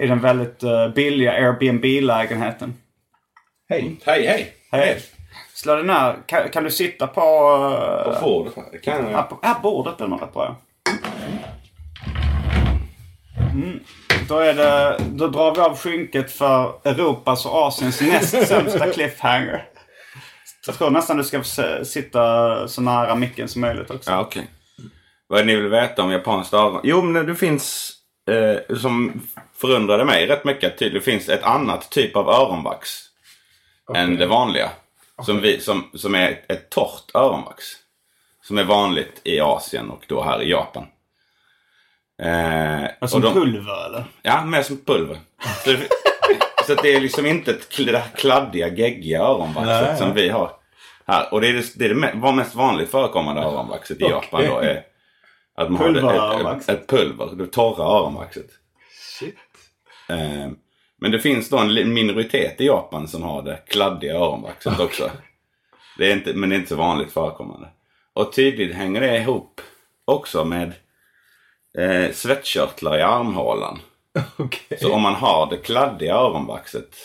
[0.00, 2.74] I den väldigt uh, billiga Airbnb-lägenheten.
[3.68, 3.96] Hej.
[4.06, 4.52] Hej, hej!
[4.72, 5.02] Hej.
[5.54, 6.16] Slå dig ner.
[6.26, 7.20] Kan, kan du sitta på...
[7.20, 8.64] Uh, Vad får du för?
[8.72, 9.28] Det kan här, jag.
[9.28, 10.56] på, här bordet är nog rätt bra.
[13.52, 13.80] Mm.
[14.28, 19.68] Då, är det, då drar vi av skynket för Europas och Asiens näst sämsta cliffhanger.
[20.66, 21.42] Jag tror nästan du ska
[21.84, 24.10] sitta så nära micken som möjligt också.
[24.10, 24.46] Ja, okej.
[25.26, 26.80] Vad är det ni vill veta om japanskt öron?
[26.84, 27.92] Jo, men det finns,
[28.30, 29.22] eh, som
[29.56, 32.90] förundrade mig rätt mycket, att det finns ett annat typ av öronvax
[33.94, 34.70] än det vanliga.
[35.22, 37.64] Som, vi, som, som är ett, ett torrt öronvax.
[38.42, 40.86] Som är vanligt i Asien och då här i Japan.
[42.22, 44.04] Eh, Alltså och de- pulver eller?
[44.22, 45.18] Ja, mer som pulver.
[45.64, 45.88] Så, det,
[46.66, 50.28] så att det är liksom inte ett kl- det här kladdiga, geggiga öronvaxet som vi
[50.28, 50.50] har
[51.06, 51.34] här.
[51.34, 54.10] Och det är det, det, är det mest vanligt förekommande öronvaxet i Okej.
[54.10, 54.82] Japan då är
[55.54, 58.50] att man har ett, ett, pulver, det torra öronvaxet.
[59.18, 59.36] Shit.
[60.08, 60.48] Eh,
[61.00, 65.10] men det finns då en minoritet i Japan som har det kladdiga öronvaxet också.
[65.98, 67.68] Det är inte, men det är inte så vanligt förekommande.
[68.12, 69.60] Och tydligt hänger det ihop
[70.04, 70.72] också med
[71.78, 73.78] eh, svettkörtlar i armhålan.
[74.36, 74.78] Okej.
[74.80, 76.96] Så om man har det kladdiga öronvaxet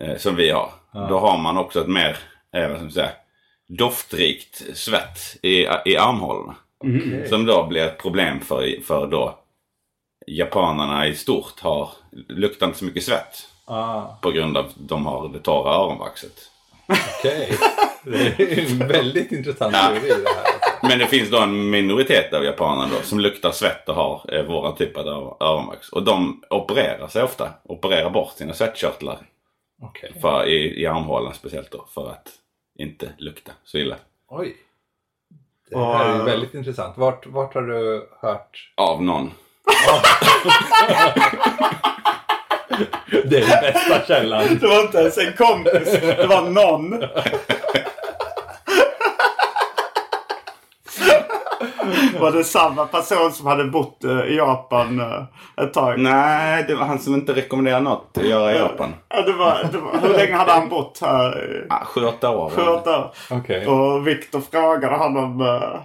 [0.00, 0.70] eh, som vi har.
[0.92, 2.16] Då har man också ett mer,
[2.56, 3.10] eh, vad ska man säga,
[3.68, 6.54] doftrikt svett i, i armhålorna.
[7.28, 9.38] Som då blir ett problem för, för då
[10.26, 11.90] japanerna i stort har,
[12.28, 13.48] luktar inte så mycket svett.
[13.64, 16.50] Ah, På grund av att de har det torra öronvaxet.
[17.18, 17.58] Okej.
[18.04, 20.88] Det är en väldigt intressant teori det här.
[20.88, 24.42] Men det finns då en minoritet av japaner då som luktar svett och har eh,
[24.42, 25.88] våran typ av öronvax.
[25.88, 27.50] Och de opererar sig ofta.
[27.64, 29.18] Opererar bort sina svettkörtlar.
[29.82, 30.12] Okej.
[30.20, 31.86] För, i, I armhålan speciellt då.
[31.94, 32.28] För att
[32.80, 33.96] inte lukta så illa.
[34.28, 34.56] Oj.
[35.70, 36.98] Det här är ju väldigt intressant.
[36.98, 38.72] Vart, vart har du hört?
[38.76, 39.30] Av någon.
[43.24, 44.58] Det är den bästa källan.
[44.60, 47.00] Det var inte ens en kompis, det var någon.
[52.20, 56.00] Var det samma person som hade bott eh, i Japan eh, ett tag?
[56.00, 58.94] Nej, det var han som inte rekommenderade något att göra i Japan.
[59.08, 61.66] Ja, det var, det var, hur länge hade han bott här?
[61.70, 62.50] Ah, Sju, åtta år.
[62.50, 63.10] Sju, åtta år.
[63.30, 63.66] Okej.
[63.66, 65.40] Och Viktor frågade honom.
[65.40, 65.80] Uh,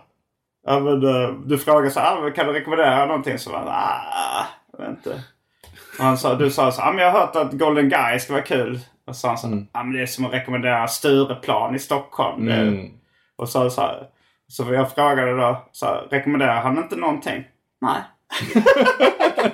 [0.65, 3.39] ja, men, eh, du frågade så här, kan du rekommendera någonting?
[3.39, 4.45] Så var han, ah,
[4.77, 5.23] jag vet inte.
[5.99, 8.43] Och han sa, du sa så men jag har hört att Golden Guy ska vara
[8.43, 8.79] kul.
[9.07, 12.49] Och så sa han så ah, men det är som att rekommendera Stureplan i Stockholm.
[12.49, 12.89] Mm.
[13.37, 14.07] Och så, så, här,
[14.55, 17.43] så jag frågade då, så här, rekommenderar han inte någonting?
[17.81, 18.01] Nej.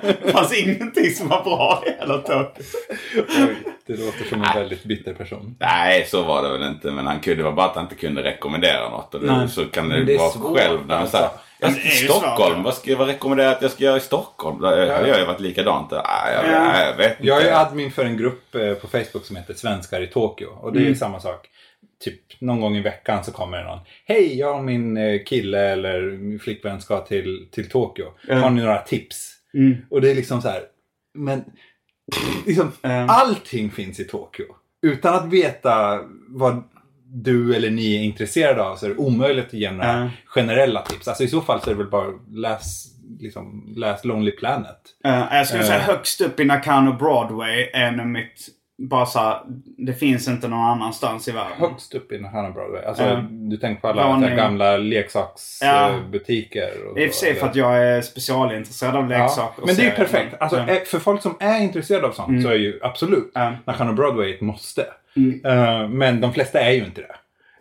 [0.02, 2.14] det fanns ingenting som var bra i hela.
[2.14, 5.56] Oj, det låter som en väldigt bitter person.
[5.60, 6.90] Nej, så var det väl inte.
[6.90, 9.14] Men han kunde, det var bara att han inte kunde rekommendera något.
[9.14, 9.48] Och Nej.
[9.48, 10.86] så kan det, det vara svårt, själv.
[10.86, 11.16] När han alltså.
[11.16, 12.64] säger, jag Men det är ju Stockholm, svårt.
[12.64, 14.60] vad ska jag vad rekommendera att jag ska göra i Stockholm?
[14.60, 15.90] Det har jag ju varit likadant.
[15.90, 16.00] Nej,
[16.34, 16.80] jag, Ja.
[16.84, 17.26] jag vet inte.
[17.26, 20.48] Jag är admin för en grupp eh, på Facebook som heter Svenskar i Tokyo.
[20.60, 20.94] Och det är Mm.
[20.94, 21.48] samma sak.
[22.04, 23.78] Typ någon gång i veckan så kommer det någon.
[24.04, 28.04] Hej, jag och min eh, kille eller min flickvän ska till, till Tokyo.
[28.28, 29.32] Har ni några tips?
[29.54, 29.76] Mm.
[29.90, 30.62] Och det är liksom så här.
[31.14, 31.44] Men
[32.46, 33.06] liksom, Mm.
[33.10, 34.44] allting finns i Tokyo.
[34.82, 36.62] Utan att veta vad
[37.14, 40.08] du eller ni är intresserade av så är det omöjligt att ge några Mm.
[40.26, 41.08] generella tips.
[41.08, 42.86] Alltså i så fall så är det väl bara läs,
[43.20, 44.78] liksom, läs Lonely Planet.
[45.04, 45.84] Eh, jag skulle säga Eh.
[45.84, 48.48] högst upp i Nakano Broadway är nog mitt...
[48.78, 49.40] Bara så här,
[49.78, 51.52] det finns inte någon annanstans i världen.
[51.58, 52.84] Högst upp i Hanna Broadway.
[52.84, 53.24] Alltså, Ja.
[53.30, 54.76] Du tänker på alla här gamla Ja.
[54.76, 56.70] leksaksbutiker.
[56.90, 59.62] och I och för sig för att jag är specialintresserad av leksaker.
[59.62, 60.34] och Men det är ju perfekt.
[60.40, 60.68] Alltså, Ja.
[60.68, 63.52] eh, För folk som är intresserade av sånt så är ju absolut Ja.
[63.64, 64.86] Nakano Broadway ett måste.
[65.16, 65.40] Mm.
[65.46, 67.14] Eh, men de flesta är ju inte det.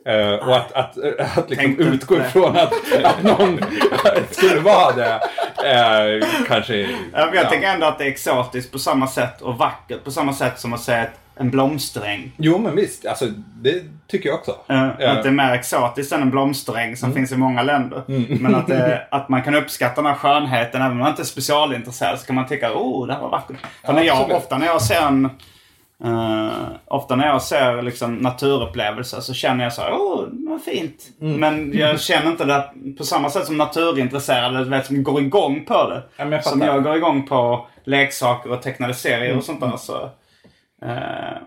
[0.05, 3.59] Eh, och att, att, att, att liksom utgå ifrån att, att någon
[4.32, 5.20] skulle vara det
[5.66, 6.76] eh, kanske...
[6.82, 7.49] Ja, jag ja.
[7.49, 10.74] tänker ändå att det är exotiskt på samma sätt och vackert på samma sätt som
[10.74, 12.32] att se ett, en blomsteräng.
[12.38, 13.26] Jo men visst, alltså,
[13.62, 14.51] det tycker jag också.
[14.51, 15.12] Uh, Ja.
[15.12, 18.03] Att det är mer exotiskt än en blomsteräng som finns i många länder.
[18.41, 21.26] Men att, det, att man kan uppskatta den här skönheten även om man inte är
[21.26, 23.57] specialintresserad så kan man tycka oh det här var vackert.
[23.86, 24.38] För när jag, absolut.
[24.38, 25.30] ofta när jag ser en
[26.04, 26.52] eh,
[26.88, 31.04] ofta när jag ser liksom, naturupplevelser så känner jag så här, åh, vad fint.
[31.20, 35.89] Men jag känner inte det på samma sätt som naturintresserade, vet, som går igång på
[35.89, 36.04] det.
[36.18, 39.78] Ja, jag som jag går igång på leksaker och tecknade serier och sånt där.
[39.78, 40.04] Så,
[40.86, 41.38] eh,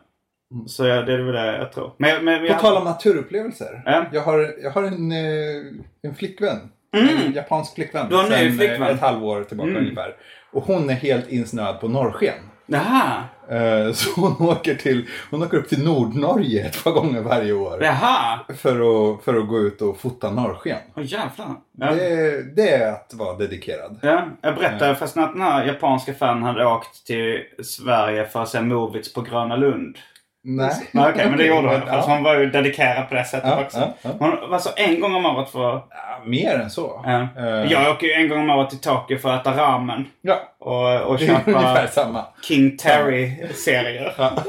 [0.67, 1.93] så ja, det är väl det jag tror.
[1.99, 3.83] Men, men, På jag- tal om naturupplevelser.
[3.87, 4.05] Ja.
[4.13, 5.63] Jag har, jag har en, eh,
[6.03, 6.59] en flickvän.
[6.97, 8.01] En japansk flickvän.
[8.07, 8.11] Mm.
[8.11, 8.83] Du har en ny flickvän?
[8.95, 9.83] Ett halvår tillbaka Mm.
[9.83, 10.15] ungefär.
[10.53, 12.35] Och hon är helt insnöad på norrsken.
[12.67, 13.23] Jaha.
[13.51, 17.83] Eh, Så hon åker, till, hon åker upp till Nordnorge ett par gånger varje år.
[17.83, 18.41] Jaha.
[18.57, 20.79] För att, för att gå ut och fota norrsken.
[20.97, 21.57] Åh jävlar.
[21.79, 21.91] Ja.
[21.95, 23.99] Det, det är att vara dedikerad.
[24.03, 28.49] Ja, jag berättade förresten att den här japanska fanen hade åkt till Sverige för att
[28.49, 29.99] se Movits på Gröna Lund.
[30.47, 30.89] Nej.
[30.93, 31.81] Nej, Okej, men det gjorde hon.
[31.87, 31.87] Ja.
[31.87, 33.79] Fast hon var ju dedikerad på det sättet Ja, också.
[33.79, 34.11] ja, ja.
[34.19, 35.73] Hon var så en gång om året för...
[35.91, 37.03] Ja, mer än så.
[37.05, 37.29] Ja.
[37.37, 40.07] Eh, Jag åker ju en gång om året till Tokyo för att äta ramen.
[40.21, 40.39] ja.
[40.59, 42.25] Och, och köpa samma.
[42.43, 44.15] King Terry-serier.
[44.19, 44.33] Ja.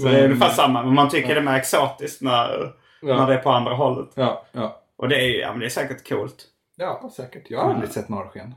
[0.00, 0.82] Så det är ungefär samma.
[0.82, 2.72] Men man tycker det är mer exotiskt när,
[3.02, 3.16] Ja.
[3.16, 4.08] när det är på andra hållet.
[4.14, 4.80] Ja, ja.
[4.96, 6.44] Och det är ju ja, men det är säkert coolt.
[6.76, 7.42] ja, säkert.
[7.50, 8.54] Jag har aldrig sett norrsken.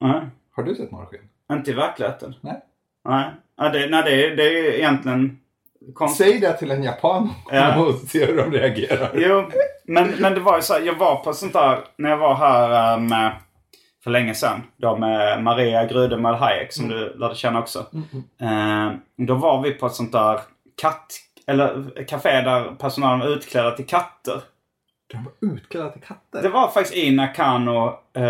[0.00, 0.20] Nej.
[0.56, 1.20] Har du sett norrsken?
[1.52, 2.34] Inte i verkligheten.
[2.40, 2.60] Nej.
[3.08, 3.24] Nej.
[3.58, 5.38] Ja, det, nej, det, det är ju egentligen
[5.94, 6.26] konstigt.
[6.26, 7.76] Säg det till en japan Ja.
[7.84, 9.10] och se hur de reagerar.
[9.14, 9.44] Jo,
[9.84, 12.34] men, men det var ju så här, jag var på sånt där, när jag var
[12.34, 13.32] här med,
[14.04, 17.78] för länge sedan, då med Maria Grudemöll Hayek som du lärde känna också.
[18.40, 20.40] Eh, då var vi på ett sånt där
[20.80, 21.06] katt,
[21.46, 24.40] eller café där personalen var utklädda till katter.
[25.12, 26.42] De var utklädda till katter.
[26.42, 27.86] Det var faktiskt i Nakano.
[28.16, 28.22] eh,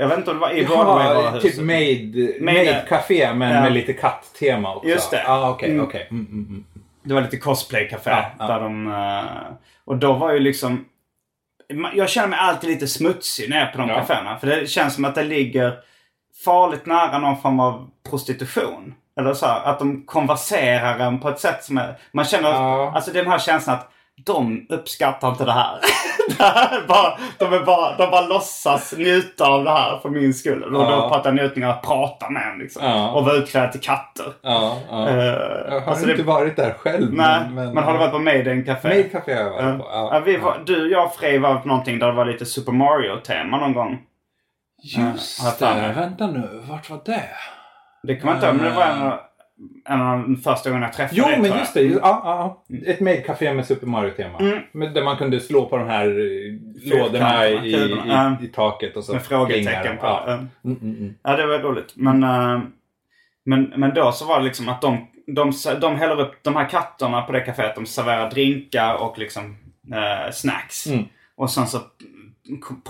[0.00, 1.42] jag vet inte om det var i Jaha, Broadway-varuhuset.
[1.42, 3.60] typ Made, Made- made Café men Ja.
[3.60, 4.88] med lite katttema också.
[4.88, 5.24] Just det.
[5.28, 5.84] Ah, okej, Mm.
[5.86, 6.06] okej.
[6.10, 6.64] Mm, mm, mm.
[7.02, 8.10] Det var lite cosplay-café.
[8.10, 8.46] Ja, ja.
[8.46, 10.84] Där de, eh, och då var ju liksom...
[11.94, 13.94] Jag känner mig alltid lite smutsig när jag är på de Ja.
[13.94, 14.38] kaféerna.
[14.38, 15.78] För det känns som att det ligger
[16.44, 18.94] farligt nära någon form av prostitution.
[19.20, 21.94] Eller så här, att de konverserar en på ett sätt som är...
[22.12, 22.50] Man känner...
[22.50, 22.92] Ja.
[22.94, 23.90] Alltså den här känslan att
[24.24, 25.78] de uppskattar inte det här.
[26.38, 30.08] det här är bara, de, är bara, de bara låtsas njuta av det här för
[30.08, 30.62] min skull.
[30.64, 31.08] Och då Ja.
[31.08, 32.84] pratar jag njutning av att prata med en liksom.
[32.86, 33.10] Ja.
[33.12, 34.26] Och vara utklädd till katter.
[34.42, 35.08] Ja, ja.
[35.08, 37.12] Eh, jag har alltså det- inte varit där själv.
[37.12, 38.88] Nej, men, har du varit på Maiden Café?
[38.88, 39.78] Made Café har jag varit Ja.
[39.78, 40.14] på.
[40.14, 42.72] Ja, vi var, du, jag och Frej var på någonting där det var lite Super
[42.72, 43.98] Mario-tema någon gång.
[44.82, 45.92] Just för det.
[45.96, 47.22] Vänta nu, vart var det?
[48.02, 49.18] Det kommer jag inte ihåg, men det var en, av-
[49.88, 51.82] en av de första gångerna jag träffade Jo, dig, men just det.
[51.82, 52.64] Ja, ja.
[52.86, 54.38] Ett Made Café med Super Mario-tema.
[54.38, 54.94] Mm.
[54.94, 59.12] Där man kunde slå på de här eh, lådorna i, i, i, taket och så
[59.12, 60.06] Med frågetecken på.
[60.06, 60.32] Ja.
[60.32, 61.14] Mm, mm, mm.
[61.22, 61.92] Ja, det var roligt.
[61.94, 62.60] Men, eh,
[63.44, 66.68] men, men då så var det liksom att de, de, de häller upp de här
[66.68, 67.74] katterna på det kaféet.
[67.74, 69.56] De serverar drinkar och liksom
[69.92, 70.86] eh, snacks.
[70.86, 71.04] Mm.
[71.36, 71.78] Och sen så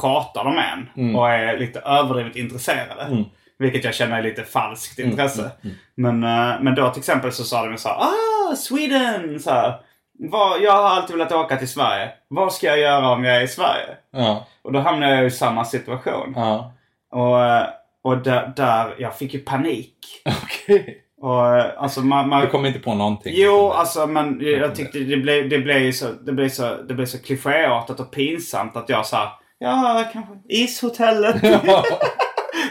[0.00, 1.16] pratar de med en Mm.
[1.16, 3.24] och är lite överdrivet intresserade.
[3.60, 3.72] Mm.
[3.72, 5.50] Vilket jag känner är lite falskt intresse.
[5.94, 9.40] Men, eh, men då till exempel så sa de så här, ah, Sweden!
[9.40, 9.80] Så här,
[10.18, 12.08] vad, jag har alltid velat åka till Sverige.
[12.28, 13.96] Vad ska jag göra om jag är i Sverige?
[14.10, 16.32] Ja, Och då hamnade jag i samma situation.
[16.36, 16.72] ja.
[17.10, 17.66] Och, eh,
[18.02, 19.96] och där, där, jag fick ju panik.
[20.42, 21.02] Okej.
[21.20, 22.28] Och eh, alltså man...
[22.28, 23.32] man Du kom inte på någonting?
[23.36, 27.06] Jo, alltså men jag tyckte det blev, det blev så, det blev så, det blev
[27.06, 31.36] så klichéartat och pinsamt att jag sa Ja, kanske ishotellet.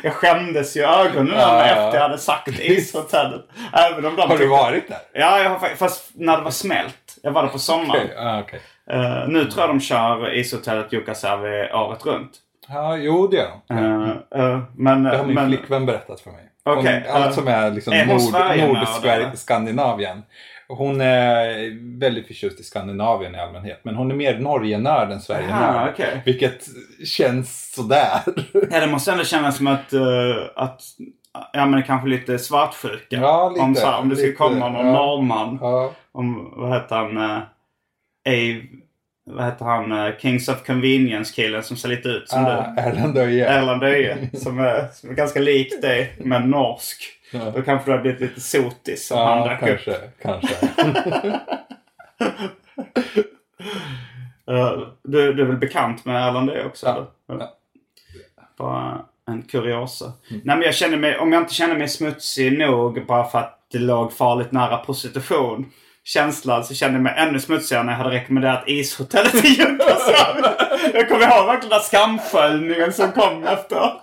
[0.06, 3.42] jag skämdes ju ögonen Ja, ja, efter jag hade sagt ishotellet.
[3.74, 4.98] Även om de Har du varit där?
[5.14, 7.18] Ja, jag har, fa- fast när det var smält.
[7.24, 8.02] Jag var där på sommaren.
[8.04, 8.60] Okej, ja, okej.
[8.92, 12.32] Eh, nu tror jag de kör ishotellet Jukkasjärvi året runt.
[12.68, 13.76] Ja, jo det gör de.
[14.36, 16.42] Eh, eh, men, Det har min men, flickvän berättat för mig.
[16.66, 16.88] Hon-
[17.24, 19.38] Allt som är liksom nord, med
[20.68, 23.80] Hon är väldigt förtjust i Skandinavien i allmänhet.
[23.84, 25.90] Men hon är mer Norge-nörd än Sverige-nörd.
[25.94, 26.22] Okej.
[26.26, 26.66] Vilket
[27.06, 28.20] känns sådär.
[28.72, 30.02] Ja, det måste ändå kännas som att, eh,
[30.56, 30.82] att
[31.54, 33.16] ja men kanske lite svartsjuka.
[33.16, 34.94] Ja, lite, om, så här, om det ska lite, komma någon ja.
[34.94, 35.58] norrman.
[35.62, 35.92] Ja.
[36.12, 37.18] Om, vad heter han?
[37.18, 37.40] Uh,
[38.28, 38.62] Ave,
[39.26, 39.92] vad heter han?
[39.92, 42.82] eh, Kings of Convenience-killen som ser lite ut som Ah, du.
[42.82, 43.48] Erland Öje.
[43.48, 44.18] Erland Öje.
[44.34, 47.04] Som är, som är ganska lik dig, men norsk.
[47.32, 47.52] Ja.
[47.56, 49.86] Då kanske du har blivit lite sotis som han Ja, dök upp.
[49.86, 50.10] kanske.
[50.22, 51.40] kanske.
[54.48, 56.86] Eh, du, du är väl bekant med Erland Öje också?
[56.86, 57.34] Ja.
[57.34, 57.46] eller?
[57.46, 58.44] Ja.
[58.58, 60.12] Bara en kuriosa.
[60.30, 63.60] Nej men jag känner mig, om jag inte känner mig smutsig nog bara för att
[63.72, 65.72] det låg farligt nära prostitution.
[66.04, 70.42] Känslan så kände jag mig ännu smutsigare när jag hade rekommenderat ishotellet i Jukkasjärvi.
[70.94, 74.02] Jag kommer ihåg verkligen den där skamsköljningen som kom efteråt.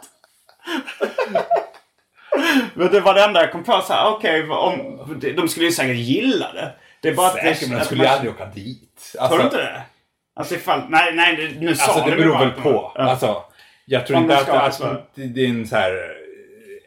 [2.75, 4.99] Men det var det enda jag kom på så här, okej, om
[5.37, 6.73] de skulle ju säkert gilla det.
[7.01, 9.13] Det är bara att Säkert, men de skulle ju aldrig åka dit.
[9.29, 9.83] Tror du inte det?
[10.35, 12.93] Alltså ifall, nej, nej, det- nu sa Alltså det beror väl på.
[12.95, 13.03] Ja.
[13.03, 13.43] Alltså,
[13.85, 15.93] jag tror Om inte att, att din så här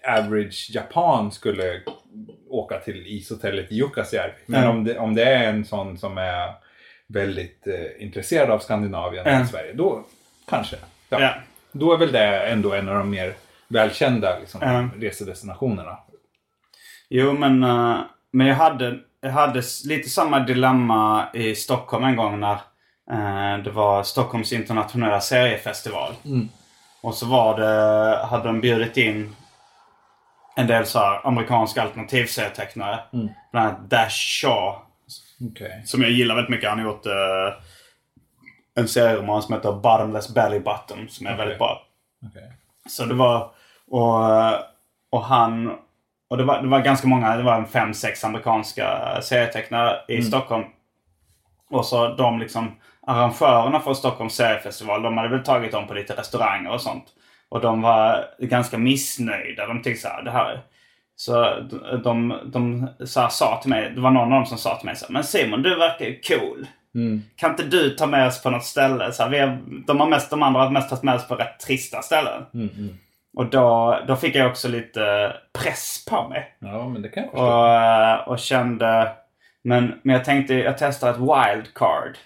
[0.07, 1.82] eh, average japan skulle
[2.49, 4.34] åka till ishotellet i Jukkasjärvi.
[4.45, 4.76] Men Mm.
[4.76, 6.51] om, det, om det är en sån som är
[7.07, 9.41] väldigt eh, intresserad av Skandinavien Mm.
[9.41, 10.05] och Sverige, då
[10.49, 10.76] kanske.
[11.09, 11.22] Ja.
[11.22, 11.34] Ja.
[11.72, 13.34] Då är väl det ändå en av de mer
[13.68, 14.91] välkända liksom, Mm.
[15.01, 15.97] resedestinationerna.
[17.09, 17.99] Jo, men, eh,
[18.32, 22.53] men jag hade, jag hade lite samma dilemma i Stockholm en gång när
[23.11, 26.13] eh, det var Stockholms internationella seriefestival.
[27.01, 29.36] Och så var det, hade de bjudit in
[30.55, 32.99] en del så här amerikanska alternativserietecknare.
[33.51, 34.76] Bland annat Dash Shaw.
[35.51, 35.82] Okej.
[35.86, 36.70] Som jag gillar väldigt mycket.
[36.70, 37.53] Han har gjort eh,
[38.76, 41.09] en serieroman som heter Bottomless Belly Button.
[41.09, 41.38] Som är Okej.
[41.38, 41.82] väldigt bra.
[42.30, 42.51] Okej.
[42.89, 43.51] Så det var...
[43.92, 44.20] Och,
[45.12, 45.76] och han...
[46.30, 50.22] Och det var, det var ganska många, det var en fem, sex amerikanska serietecknare i
[50.22, 50.64] Stockholm.
[51.70, 52.76] Och så de liksom
[53.08, 57.06] arrangörerna för Stockholms seriefestival, de hade väl tagit dem på lite restauranger och sånt.
[57.50, 59.68] Och de var ganska missnöjda.
[59.68, 60.62] De tyckte så här, det här...
[61.16, 64.58] Så de, de, de så här, sa till mig, det var någon av dem som
[64.58, 66.68] sa till mig så här, Men Simon, du verkar ju cool.
[67.36, 69.12] Kan inte du ta med oss på något ställe?
[69.12, 71.36] Så här, vi har, de, har mest, de andra har mest tagit med oss på
[71.36, 72.46] rätt trista ställen.
[73.36, 76.56] Och då, då fick jag också lite press på mig.
[76.60, 77.46] Ja, men det kan jag förstå.
[77.46, 79.12] Och, eh, och kände...
[79.62, 82.18] Men, men jag tänkte, jag testar ett wildcard.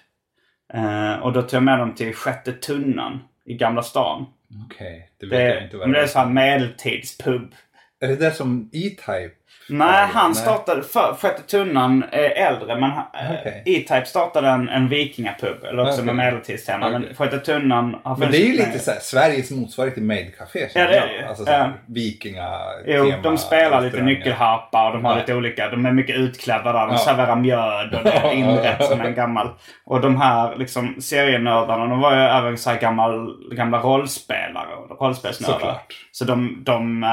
[0.74, 4.26] Eh, och då tog jag med dem till Sjätte Tunnan i Gamla stan.
[4.66, 6.08] Okej, det vet jag Det, inte men vad det det är är.
[6.08, 7.56] så här medeltidspub.
[8.00, 9.36] Är det där som E-Type
[9.70, 10.84] Nej, han startade...
[10.84, 12.92] För, Sjätte Tunnan är äldre, men
[13.40, 13.64] Okej.
[13.66, 15.64] E-Type startade en, en vikingapub.
[15.64, 16.06] Eller också Okej.
[16.06, 16.90] med medeltidstema.
[16.90, 17.16] Men Okej.
[17.16, 18.80] Sjätte Tunnan har Men det är ju lite längre.
[18.80, 20.60] så här, Sveriges motsvarighet till Made Café.
[20.76, 21.26] Ja, det är ju.
[21.28, 21.70] Alltså så här, Ja.
[21.86, 22.50] vikinga
[22.86, 25.18] Jo, de spelar lite nyckelharpa och de har Ja.
[25.20, 25.70] lite olika.
[25.70, 26.80] De är mycket utklädda där.
[26.88, 26.98] De Ja.
[26.98, 29.50] serverar mjöd och det är inrätt som en gammal.
[29.86, 35.02] Och de här liksom serienördarna, de var ju även så här gammal, gamla rollspelare och
[35.02, 35.54] rollspelsnördar.
[35.60, 35.94] Såklart.
[36.12, 37.10] Så de, de, äh,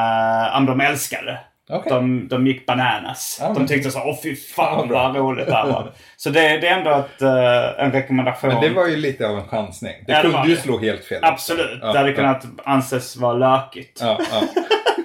[0.61, 1.39] men de älskade.
[1.69, 1.93] Okej.
[1.93, 3.39] De, de gick bananas.
[3.41, 5.93] Ja, de tyckte så åh fy fan Ja, vad roligt det här var.
[6.17, 8.51] Så det, det är ändå ett, eh, en rekommendation.
[8.51, 9.95] Men det var ju lite av en chansning.
[10.07, 11.21] Det Ja, kunde ju slå helt fel.
[11.23, 11.79] Absolut.
[11.83, 12.17] Ja, det hade ja.
[12.17, 14.03] kunnat anses vara lökigt.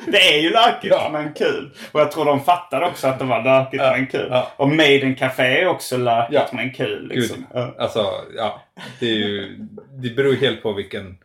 [0.07, 1.71] Det är ju lökigt men kul.
[1.91, 4.33] Och jag tror de fattade också att det var lökigt men kul.
[4.55, 7.07] Och Maiden Café är också lökigt men kul.
[7.13, 7.47] Gud, Liksom.
[7.79, 8.05] Alltså,
[8.37, 8.61] ja.
[8.99, 9.57] Det, är ju,
[9.91, 11.17] det beror ju helt på vilken,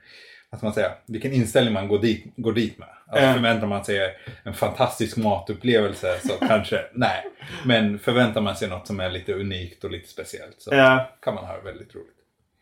[0.65, 2.89] vad ska man säga, vilken inställning man går dit, går dit med.
[3.07, 3.33] Alltså, Ja.
[3.35, 7.25] Förväntar man sig en fantastisk matupplevelse så kanske, nej.
[7.65, 11.11] Men förväntar man sig något som är lite unikt och lite speciellt så Ja.
[11.23, 12.17] kan man ha väldigt roligt.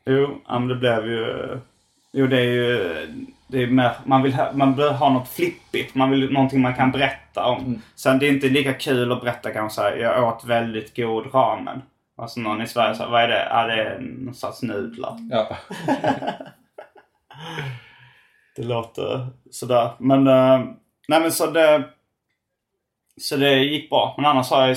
[0.07, 1.59] Jo, men det blev ju...
[2.13, 2.95] Jo, det är ju...
[3.49, 5.95] Det är mer, man, vill ha, man vill ha något flippigt.
[5.95, 7.65] Man vill någonting man kan berätta om.
[7.65, 7.81] Mm.
[7.95, 11.83] Sen det är inte lika kul att berätta kanske såhär, jag åt väldigt god ramen.
[12.17, 13.47] Alltså någon i Sverige säger, vad är det?
[13.51, 15.17] Ja, det är någon sorts nudlar.
[15.31, 15.57] Ja.
[18.57, 19.91] Det låter sådär.
[19.99, 20.67] Men, eh,
[21.09, 21.85] nej men så det...
[23.21, 24.15] Så det gick bra.
[24.17, 24.77] Men annars har jag,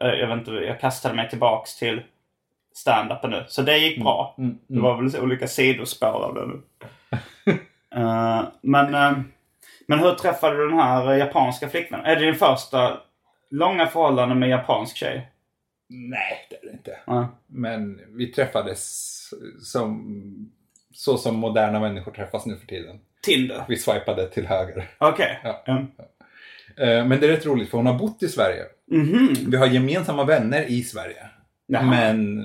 [0.00, 2.02] eh, jag vet inte, jag kastade mig tillbaks till
[2.74, 3.44] stand-upen nu.
[3.48, 4.34] Så det gick bra.
[4.38, 6.60] Mm, Det var väl olika sidospår av det nu.
[7.96, 9.12] Eh, men, eh,
[9.86, 12.06] men hur träffade du den här japanska flickvännen?
[12.06, 13.00] Är det din första
[13.50, 15.28] långa förhållande med japansk tjej?
[15.88, 16.98] Nej, det är det inte.
[17.06, 17.28] Ja.
[17.46, 19.30] Men vi träffades
[19.62, 20.52] som,
[20.94, 23.00] så som moderna människor träffas nu för tiden.
[23.22, 23.64] Tinder?
[23.68, 24.90] Vi swipade till höger.
[24.98, 25.40] Okej.
[25.44, 25.64] Ja.
[25.66, 25.82] Mm.
[26.76, 28.62] Eh, Men det är rätt roligt för hon har bott i Sverige.
[28.90, 29.34] Mhm.
[29.48, 31.26] Vi har gemensamma vänner i Sverige.
[31.66, 31.82] Jaha.
[31.82, 32.38] Men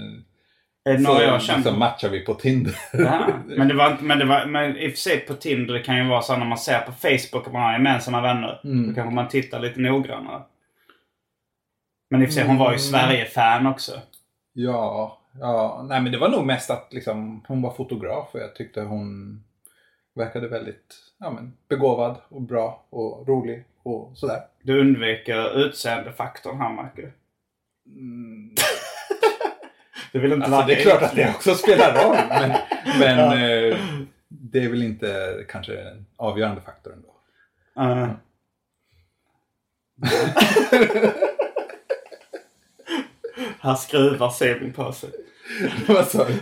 [0.89, 1.57] Är det så jag känner?
[1.59, 2.75] liksom matchar vi på Tinder.
[2.93, 5.73] Ja, men det var inte, men det var, men i och för sig på Tinder
[5.73, 8.59] det kan ju vara så när man ser på Facebook att man har gemensamma vänner.
[8.63, 10.41] Då kanske man tittar lite noggrannare.
[12.09, 13.91] Men i och för sig hon var ju Sverige-fan också.
[14.53, 18.55] ja, ja, nej men det var nog mest att liksom, hon var fotograf och jag
[18.55, 19.39] tyckte hon
[20.15, 24.41] verkade väldigt ja, men, begåvad och bra och rolig och sådär.
[24.61, 27.11] Du undviker utseendefaktorn här märker du.
[30.11, 32.51] Du vill inte Alltså, det är klart att det också spelar roll men,
[32.99, 33.77] men eh,
[34.27, 37.15] det är väl inte kanske en avgörande faktor ändå.
[37.79, 38.11] Uh.
[43.61, 45.09] Här skruvar Sebin på sig.
[45.87, 46.33] Vad sa du?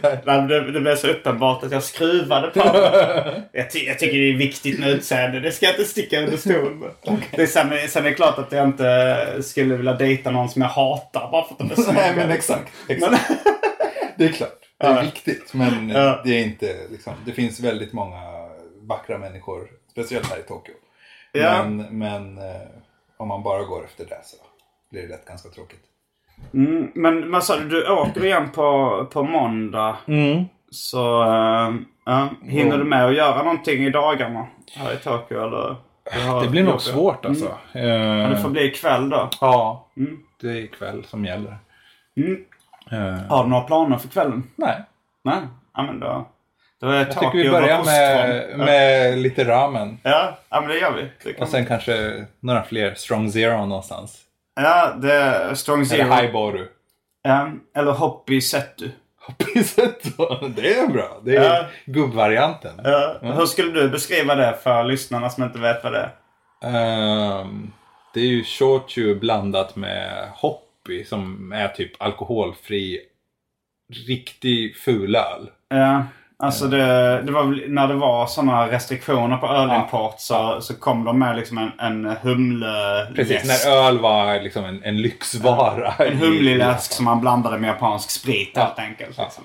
[0.47, 3.41] Det, det blev så uppenbart att jag skruvade på mig.
[3.51, 5.39] Jag, ty, jag tycker det är viktigt med utseende.
[5.39, 6.89] Det ska jag inte sticka under stol med.
[7.31, 10.61] Det är sen, sen är det klart att jag inte skulle vilja dejta någon som
[10.61, 11.91] jag hatar bara för att de är snygga.
[11.93, 12.71] Nej men exakt.
[12.87, 13.31] exakt.
[14.17, 14.59] Det är klart.
[14.79, 15.01] Det är Ja.
[15.01, 15.53] viktigt.
[15.53, 16.21] Men Ja.
[16.25, 18.21] det är inte liksom, det finns väldigt många
[18.81, 19.67] vackra människor.
[19.91, 20.73] Speciellt här i Tokyo.
[21.31, 21.63] Ja.
[21.63, 22.61] Men, men eh,
[23.17, 24.37] om man bara går efter det så
[24.91, 25.79] blir det lätt ganska tråkigt.
[26.53, 27.69] Mm, men vad sa du?
[27.69, 29.95] Du åker igen på, på måndag.
[30.07, 30.45] Mm.
[30.71, 31.23] Så
[32.07, 35.43] äh, hinner du med att göra någonting i dagarna här i Tokyo?
[35.47, 35.75] Eller?
[36.43, 37.57] Det blir nog svårt alltså.
[37.73, 39.29] Men Eh, det får bli ikväll då.
[39.41, 40.17] Ja, Mm.
[40.41, 41.57] det är ikväll som gäller.
[42.17, 42.43] Mm.
[42.91, 44.43] Eh, Har du några planer för kvällen?
[44.55, 44.83] nej,
[45.23, 45.37] Nej?
[45.75, 46.27] Ja men då...
[46.81, 49.97] Då är jag tycker vi börjar med, med lite ramen.
[50.03, 50.91] Ja, ja men det gör
[51.23, 51.35] vi.
[51.39, 54.21] Och sen kanske några fler strong zero någonstans.
[54.57, 56.01] Ja, det är Strong Zero.
[56.01, 56.67] Eller highboru.
[57.21, 58.89] Ja, eller Hoppy Setu.
[59.37, 60.47] Pissetto.
[60.55, 61.21] Det är bra.
[61.23, 61.65] Det är Ja.
[61.85, 62.81] gubbvarianten.
[62.83, 66.11] Ja, Hur skulle du beskriva det för lyssnarna som inte vet vad det är?
[67.41, 67.71] Ehm,
[68.13, 72.99] det är ju shochu blandat med hoppy som är typ alkoholfri
[74.07, 75.49] riktig fulöl.
[75.69, 76.03] Ja,
[76.39, 81.19] alltså det, det var när det var sådana restriktioner på ölimport så, så kom de
[81.19, 85.93] med liksom en, en humle Precis, när öl var liksom en, en lyxvara.
[85.99, 89.17] En i- humlig läsk som man blandade med japansk sprit helt enkelt.
[89.17, 89.43] Liksom.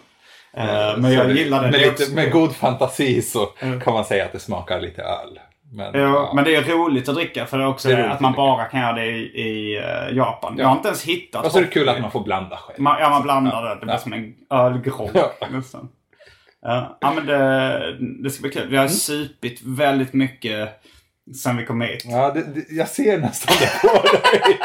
[0.56, 3.46] Eh, men jag Så det- gillade med, det lite, med god fantasi så
[3.84, 5.38] kan man säga att det smakar lite öl.
[5.74, 8.20] Men, Ja, men det är roligt att dricka för det är också Det är att
[8.20, 10.54] man bara kan göra det i, i eh, Japan.
[10.58, 12.80] Jag har inte ens hittat Och så är det kul att man får blanda själv.
[12.80, 13.74] Man, ja, man blandar det.
[13.74, 13.98] Det blir Ja.
[13.98, 15.30] som en ölgrogg Ja.
[15.50, 15.88] nästan.
[16.62, 18.68] Ja, men det, det ska bli kul.
[18.68, 20.68] Vi har supit väldigt mycket
[21.42, 22.02] sen vi kom hit.
[22.06, 24.58] Ja, det, det, jag ser nästan det på dig.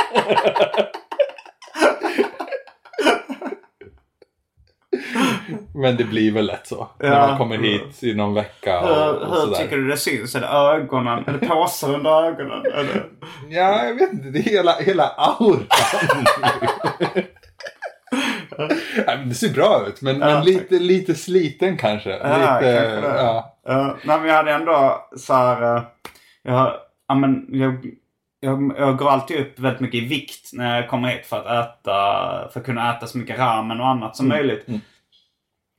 [5.75, 6.87] Men det blir väl lätt så.
[6.99, 7.27] När Ja.
[7.27, 9.57] man kommer hit i någon vecka och, Hur, och hur sådär.
[9.57, 10.35] tycker du det syns?
[10.35, 11.23] Är det ögonen?
[11.27, 12.63] Är det påsar under ögonen?
[12.63, 13.03] Det...
[13.49, 14.29] Ja, jag vet inte.
[14.29, 15.65] Det är hela, hela auran.
[19.05, 22.13] men det ser bra ut, men, men lite, lite sliten kanske.
[22.13, 23.55] Lite, kanske ja.
[23.69, 25.75] Uh, nej, men jag hade ändå så här...
[25.75, 25.83] Uh,
[26.43, 26.73] jag,
[27.07, 27.85] ja, men jag,
[28.39, 31.45] jag, jag går alltid upp väldigt mycket i vikt när jag kommer hit för att
[31.45, 34.65] äta, för att kunna äta så mycket ramen och annat som möjligt.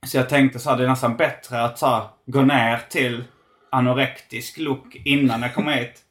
[0.07, 3.23] Så jag tänkte så här, det är nästan bättre att så här, gå ner till
[3.71, 6.05] anorektisk look innan jag kommer hit.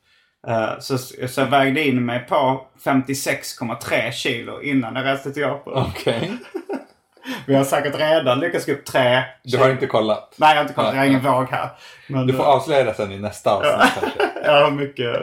[0.48, 5.86] Eh, så, så jag vägde in mig på 56,3 kilo innan jag reste till Japan.
[5.90, 6.32] Okej.
[7.46, 10.34] Vi har säkert redan lyckats gå upp 3 Du har inte kollat?
[10.36, 10.94] Nej, jag har inte kollat.
[10.94, 11.68] Jag har ingen våg här.
[12.08, 14.30] Men, Du får eh, avslöja det sen i nästa avsnitt kanske.
[14.44, 15.16] Jag har mycket...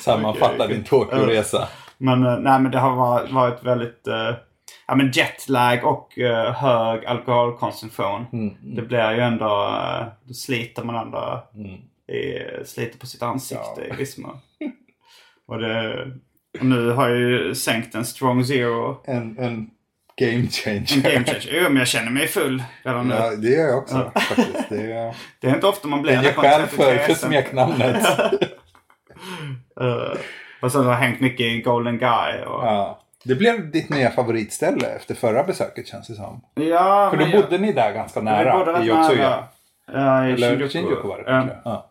[0.00, 1.68] Sammanfatta mycket- din Tokyo-resa.
[1.98, 2.94] Men, eh, nej, men det har
[3.32, 4.06] varit, väldigt...
[4.06, 4.34] eh,
[4.88, 8.26] ja, men jetlag och eh, hög alkoholkonsumtion.
[8.32, 9.66] Mm, Det blir ju ändå...
[9.66, 11.44] eh, då sliter man ändå...
[12.12, 14.38] I, sliter på sitt ansikte i viss mån.
[15.48, 16.02] Och, det,
[16.58, 19.00] och nu har jag ju sänkt en strong zero.
[19.04, 19.70] En, en
[20.16, 20.96] game changer.
[20.96, 21.48] En game changer.
[21.52, 23.14] Jo, men jag känner mig full redan nu.
[23.14, 24.68] Ja, det gör jag också faktiskt.
[24.68, 26.32] Det är, Det är inte ofta man blir det det
[26.66, 28.06] 33 för, smeknamnet.
[29.80, 30.18] Eh,
[30.62, 32.40] och sen har jag hängt mycket i Golden Guy.
[32.46, 33.00] Och, ja.
[33.24, 36.40] Det blev ditt nya favoritställe efter förra besöket känns det som.
[36.54, 39.44] Ja, För då jag- bodde ni där ganska Vi nära bodde rätt i Yotsuya.
[39.92, 40.68] Ja, i Eller Shinjuku.
[40.68, 41.40] Shinjuku var det Ja.
[41.40, 41.56] kanske.
[41.64, 41.90] Ja.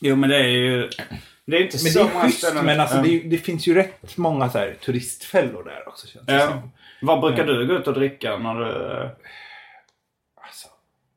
[0.00, 0.90] Jo, men det är ju...
[1.46, 3.02] Det är inte Men så det är många schysst, ställen- men alltså, Ja.
[3.02, 6.70] det, det finns ju rätt många så här, turistfällor där också känns det som.
[7.02, 8.66] Vad brukar du gå ut och dricka när du...
[10.46, 10.68] Alltså,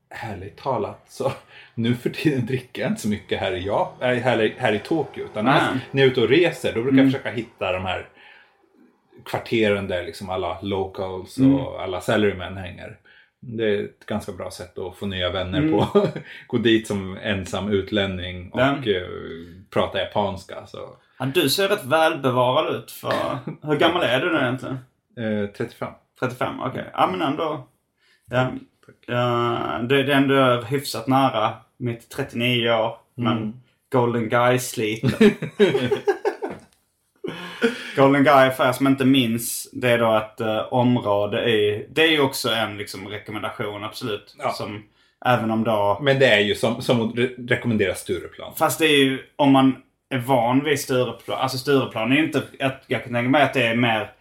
[0.09, 1.31] ärligt talat så
[1.75, 5.25] nu för tiden dricker jag inte så mycket här i, ja, här, här i Tokyo.
[5.25, 5.61] Utan Nej.
[5.91, 7.05] när, jag är ute och reser då brukar Mm.
[7.05, 8.09] jag försöka hitta de här
[9.25, 11.55] kvarteren där liksom alla locals Mm.
[11.55, 12.97] och alla salarymen hänger.
[13.39, 15.71] Det är ett ganska bra sätt att få nya vänner Mm.
[15.71, 16.07] på.
[16.47, 18.75] Gå dit som ensam utlänning och Ja.
[19.81, 20.65] Prata japanska.
[20.67, 20.89] Så.
[21.19, 22.91] Ja, du ser rätt välbevarad ut.
[22.91, 23.13] För...
[23.61, 24.79] Hur gammal är du nu egentligen?
[25.17, 25.93] Eh, 35.
[26.19, 26.91] 35, okej.
[26.93, 27.67] Ja, men ändå.
[28.29, 28.51] Ja,
[29.07, 32.97] ja, det, är ändå hyfsat nära mitt 39 år.
[33.15, 33.53] Men Mm.
[33.91, 35.11] Golden Guy-sliten.
[37.95, 41.87] Golden Guy, för er som inte minns, det är då ett eh, område i...
[41.89, 44.35] Det är ju också en liksom, rekommendation, absolut.
[44.39, 44.51] Ja.
[44.51, 44.83] Som,
[45.25, 45.99] även om då...
[46.01, 48.53] Men det är ju som, som att re- rekommendera Stureplan.
[48.55, 49.75] Fast det är ju om man
[50.09, 51.39] är van vid Stureplan.
[51.39, 52.41] Alltså Stureplan är ju inte...
[52.59, 54.11] Jag, jag kan tänka mig att det är mer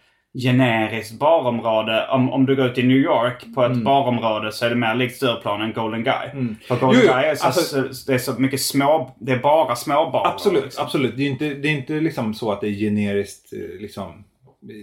[0.43, 2.07] generiskt barområde.
[2.07, 4.95] Om, om du går ut i New York på ett barområde så är det mer
[4.95, 6.55] likt Stureplan än Golden Guy.
[6.67, 9.15] För Golden Jo, Guy är så, alltså- så, det är så mycket små...
[9.19, 10.27] Det är bara små barer.
[10.27, 10.83] Absolut, liksom.
[10.83, 11.17] absolut.
[11.17, 14.23] Det är inte, det är inte liksom så att det är generiskt eh, liksom,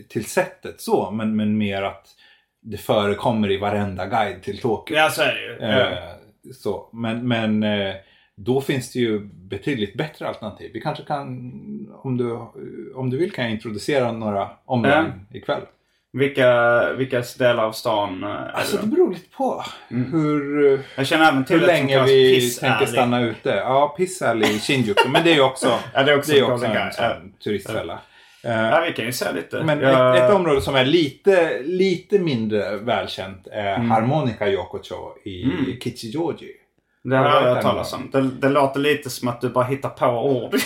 [0.08, 1.10] till sättet så.
[1.10, 2.06] Men, men mer att
[2.64, 4.96] det förekommer i varenda guide till Tokyo.
[4.96, 5.72] Ja, så är det ju.
[5.72, 5.90] Ja.
[5.90, 5.98] Eh,
[6.54, 6.88] så.
[6.92, 7.94] Men, men eh,
[8.36, 10.70] då finns det ju betydligt bättre alternativ.
[10.74, 11.28] Vi kanske kan,
[12.02, 12.38] om du,
[12.94, 15.60] om du vill kan jag introducera några områden ikväll.
[16.12, 21.06] Vilka, vilka delar av stan eh, är Alltså det beror lite på hur, eh, Jag
[21.06, 23.48] känner även till hur länge vi tänker stanna ute.
[23.50, 25.08] Ja, Piss Alley i Shinjuku.
[25.08, 27.16] Men det är ju också, Ja, det är också det är också en sån Ja.
[27.44, 27.98] turistfälla.
[28.44, 29.62] Ja, vi kan ju säga lite.
[29.62, 33.90] Men Jag- ett, ett område som är lite, lite mindre välkänt är Mm.
[33.90, 35.44] Harmonica Yokocho i
[35.84, 36.50] Kichijoji.
[37.04, 38.10] Det har jag hört talas om.
[38.12, 40.54] Det, det låter lite som att du bara hittar på ord.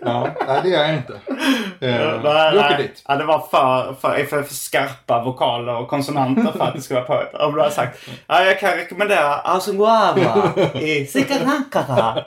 [0.00, 1.12] Ja, nej, det gör jag inte.
[1.12, 2.82] Eh, Nej, vi åker nej.
[2.82, 3.02] dit.
[3.08, 6.94] Ja, det var för, för, för, för skarpa vokaler och konsonanter för att det ska
[6.94, 7.34] vara poet.
[7.34, 12.24] Om du har sagt ja, jag kan rekommendera Asunguava i Sikanankara.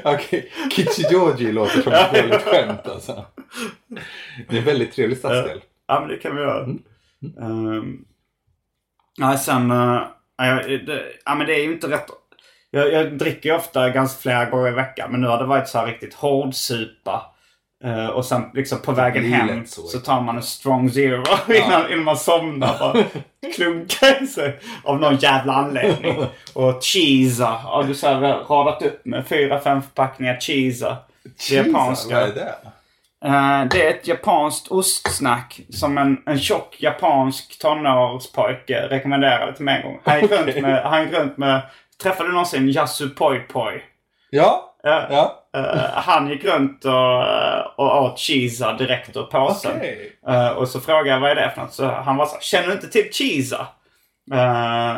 [0.04, 3.24] Okej, Kichijoji låter som ett dåligt skämt alltså.
[4.48, 5.60] Det är en väldigt trevlig stadsdel.
[5.86, 6.66] Ja, men det kan vi göra.
[7.36, 8.04] Um,
[9.16, 9.70] ja, sen...
[9.70, 10.02] Uh,
[10.36, 12.06] ja, det, ja, men det är ju inte rätt...
[12.70, 15.10] Jag, jag dricker ju ofta ganska flera gånger i veckan.
[15.10, 17.33] Men nu har det varit så här riktigt hårdsupa.
[17.84, 19.82] Uh, och sen liksom på vägen hem så.
[19.82, 19.98] så.
[19.98, 21.24] tar man en strong zero
[21.54, 22.78] innan, innan man somnar.
[22.78, 23.04] Bara
[23.54, 26.16] klunkar sig av någon jävla anledning.
[26.54, 30.96] Och cheesa har du så här radat upp med fyra, fem förpackningar cheesa.
[31.48, 32.14] Det japanska.
[32.14, 32.54] Vad är det?
[33.24, 39.76] Eh, det är ett japanskt ostsnack som en, en tjock japansk tonårspojke rekommenderade till mig
[39.76, 40.00] en gång.
[40.04, 40.82] Han gick runt med...
[40.82, 41.60] Han gick runt med
[42.02, 43.82] träffade du någonsin Yasu Poi Poi?
[44.30, 45.43] Ja, Eh, ja.
[45.54, 47.20] Eh, han gick runt och,
[47.78, 49.72] och åt cheesa direkt ur påsen.
[49.76, 50.16] Okej.
[50.28, 51.72] Eh, och så frågade jag vad är det för något?
[51.72, 53.66] Så han var så känner du inte till cheesa?
[54.32, 54.96] Eh,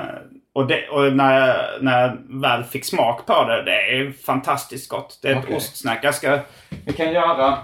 [0.54, 4.88] och det, och när, jag, när jag väl fick smak på det, det är fantastiskt
[4.88, 5.18] gott.
[5.22, 5.56] Det är ett Okej.
[5.56, 5.98] ostsnack.
[6.02, 6.38] Jag ska,
[6.86, 7.58] vi kan göra...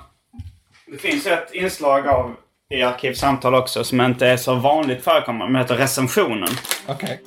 [0.86, 2.34] Det finns ett inslag av
[2.74, 5.52] i Arkivsamtal också som inte är så vanligt förekommande.
[5.52, 6.48] Men heter recensionen.
[6.88, 7.20] Okej.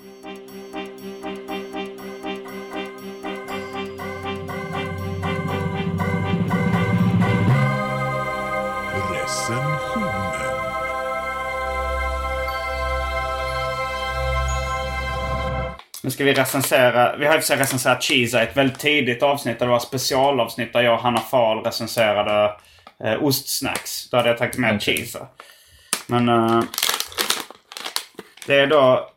[16.16, 17.18] Ska vi recensera.
[17.18, 19.60] Vi har och för sig recenserat Cheesa i ett väldigt tidigt avsnitt.
[19.60, 22.54] Det var specialavsnitt där jag och Hanna Fahl recenserade
[23.04, 24.10] eh, ostsnacks.
[24.10, 25.28] Då hade jag tagit med Cheesa.
[26.08, 26.64] Men eh,
[28.46, 29.10] det är då...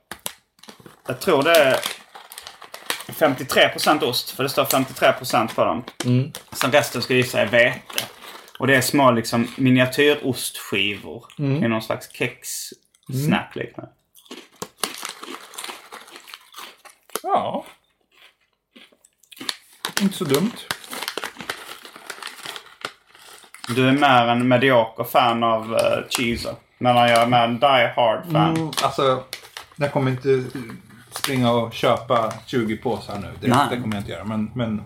[1.06, 1.76] Jag tror det är
[3.06, 4.30] 53% ost.
[4.30, 5.84] För det står 53% på dem.
[6.52, 8.04] Sen resten ska jag gissa är vete.
[8.58, 11.24] Och det är små liksom miniatyrostskivor.
[11.64, 13.92] I någon slags kex-snack liknande.
[17.22, 17.64] Ja.
[20.02, 20.52] Inte så dumt.
[23.68, 26.56] Du är mer en medioker fan av uh, Cheesa.
[26.78, 28.56] Medan jag är mer en die hard fan.
[28.56, 29.24] Mm, alltså,
[29.76, 30.44] jag kommer inte
[31.10, 33.28] springa och köpa 20 påsar nu.
[33.40, 34.24] Det, det kommer jag inte göra.
[34.24, 34.82] Men, men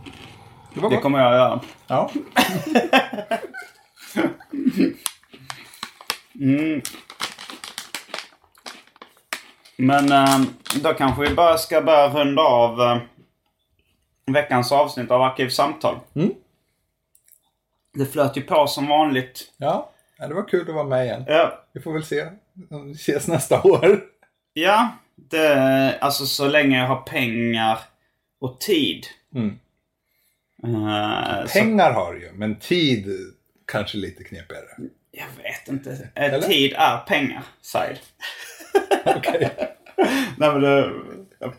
[0.75, 1.61] det var Det kommer jag göra.
[1.87, 2.11] Ja.
[9.83, 10.41] Men eh,
[10.83, 12.99] då kanske vi bara ska börja runda av eh,
[14.27, 15.99] veckans avsnitt av Arkivsamtal.
[16.15, 16.31] Mm.
[17.95, 19.53] Det flöt ju på som vanligt.
[19.57, 19.89] ja.
[20.29, 21.25] Det var kul att vara med igen.
[21.29, 22.27] Ja, Vi får väl se
[22.71, 24.01] om vi ses nästa år.
[24.53, 27.79] ja det, alltså så länge jag har pengar
[28.41, 29.07] och tid.
[29.35, 29.59] Mm.
[31.47, 33.07] Så- Pengar har du ju, men tid
[33.67, 34.65] kanske lite knepigare.
[35.11, 36.09] Jag vet inte.
[36.15, 37.99] Eh, Tid är pengar, Said.
[39.05, 39.51] Okej.
[40.37, 40.91] Nej, men det,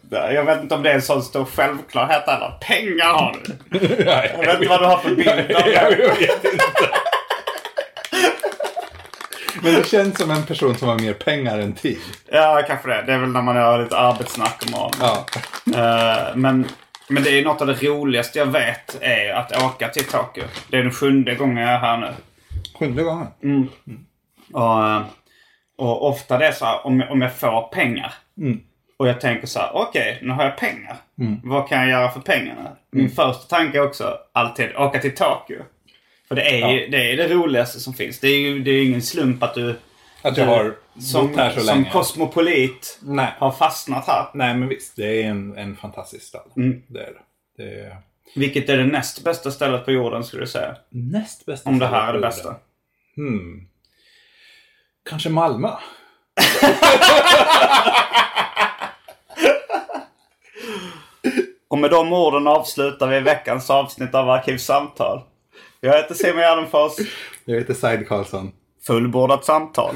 [0.10, 2.52] jag, jag vet inte om det är en sån stor självklarhet eller.
[2.62, 3.88] Pengar har du.
[4.06, 6.08] Jag vet inte vad du har för bild av Jag det.
[6.20, 6.90] vet inte.
[9.62, 12.00] Men det känns som en person som har mer pengar än tid.
[12.32, 13.02] Ja, kanske det.
[13.06, 15.24] Det är väl när man har lite arbetssnack om morgonen.
[15.66, 16.28] Ja.
[16.30, 16.68] Eh, men,
[17.10, 20.44] men det är något av det roligaste jag vet är att åka till Tokyo.
[20.70, 22.10] Det är den sjunde gången jag är här nu.
[22.80, 23.28] Sjunde gången.
[24.54, 25.02] Och, eh,
[25.78, 28.14] och ofta det är så här, om, om jag får pengar.
[28.98, 30.98] Och jag tänker så här, okej, nu har jag pengar.
[31.44, 32.78] Vad kan jag göra för pengarna?
[32.92, 35.64] Min första tanke är också alltid åka till Tokyo.
[36.28, 38.20] För det är ju det, är det roligaste som finns.
[38.20, 39.76] Det är ju det är ingen slump att du
[40.22, 41.92] Att jag har som, här så som länge.
[41.92, 43.34] kosmopolit Nej.
[43.38, 44.26] har fastnat här.
[44.34, 44.96] Nej, men visst.
[44.96, 46.52] Det är en, en fantastisk stad.
[46.88, 47.20] Det är det.
[47.58, 47.98] det är
[48.36, 50.76] Vilket är det näst bästa stället på jorden skulle du säga?
[50.90, 52.56] näst bästa Om det här är det bästa.
[53.16, 53.68] Hmm.
[55.10, 55.70] Kanske Malmö.
[61.68, 65.22] Och med de orden avslutar vi veckans avsnitt av Arkivsamtal.
[65.80, 66.94] Jag heter Simon Gärdenfors.
[67.46, 68.52] Jag heter Said Karlsson.
[68.88, 69.96] Fullbordat samtal.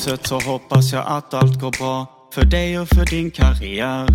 [0.00, 4.06] Sätt så hoppas jag att allt går bra för dig och för din karriär.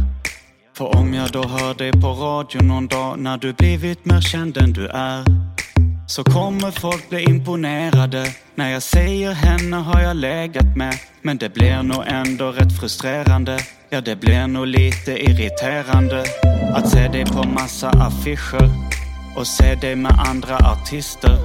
[0.78, 4.58] För om jag då hör dig på radio någon dag när du blivit mer känd
[4.58, 5.24] än du är
[6.08, 8.26] så kommer folk bli imponerade
[8.56, 10.96] när jag säger henne har jag legat med.
[11.22, 13.60] Men det blir nog ändå rätt frustrerande.
[13.90, 16.26] Ja, det blir nog lite irriterande
[16.76, 18.70] att se dig på massa affischer
[19.38, 21.38] och se dig med andra artister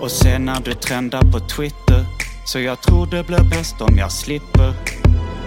[0.00, 2.19] och se när du trendar på Twitter.
[2.52, 4.74] Så jag tror det blir bäst om jag slipper.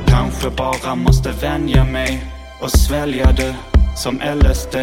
[0.07, 2.25] Kanske bara måste vänja mig
[2.61, 3.55] och svälja det
[3.95, 4.75] som LSD.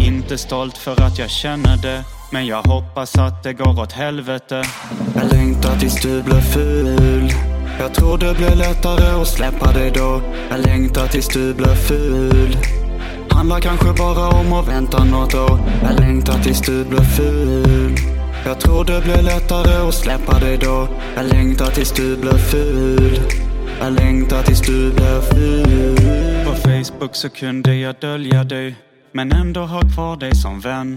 [0.00, 4.62] Inte stolt för att jag känner det, men jag hoppas att det går åt helvete.
[5.14, 7.32] Jag längtar tills du blir ful.
[7.80, 10.22] Jag tror det blir lättare att släppa dig då.
[10.50, 12.56] Jag längtar tills du blir ful.
[13.30, 15.58] Handlar kanske bara om att vänta något år.
[15.82, 18.19] Jag längtar tills du blir ful.
[18.44, 20.88] Jag tror det blir lättare att släppa dig då.
[21.16, 23.20] Jag längtar tills du blir ful.
[23.80, 26.44] Jag längtar tills du blir ful.
[26.46, 28.74] På Facebook så kunde jag dölja dig,
[29.12, 30.96] men ändå ha kvar dig som vän.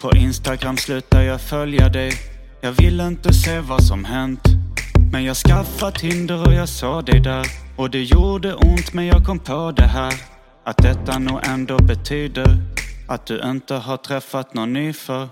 [0.00, 2.12] På Instagram slutar jag följa dig.
[2.60, 4.40] Jag vill inte se vad som hänt.
[5.12, 7.46] Men jag skaffade Tinder och jag såg dig där.
[7.76, 10.14] Och det gjorde ont men jag kom på det här.
[10.64, 12.56] Att detta nog ändå betyder
[13.08, 15.28] att du inte har träffat någon ny för.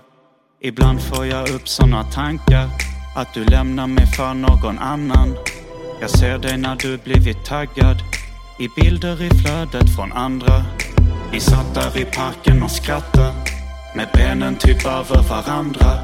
[0.65, 2.69] Ibland får jag upp såna tankar.
[3.15, 5.35] Att du lämnar mig för någon annan.
[6.01, 7.97] Jag ser dig när du blivit taggad.
[8.59, 10.65] I bilder i flödet från andra.
[11.31, 13.33] Vi satt där i parken och skrattade.
[13.95, 15.99] Med benen typ över varandra.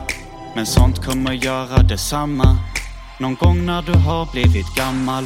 [0.56, 2.58] Men sånt kommer göra detsamma.
[3.20, 5.26] Någon gång när du har blivit gammal.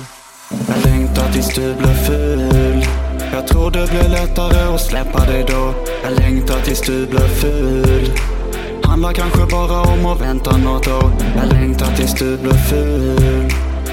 [0.67, 2.85] Jag längtar tills du blir ful.
[3.33, 5.73] Jag tror det blir lättare att släppa dig då.
[6.03, 8.11] Jag längtar tills du blir ful.
[8.93, 11.11] Handlar kanske bara om att vänta något år.
[11.35, 13.49] Jag längtar tills du blir ful.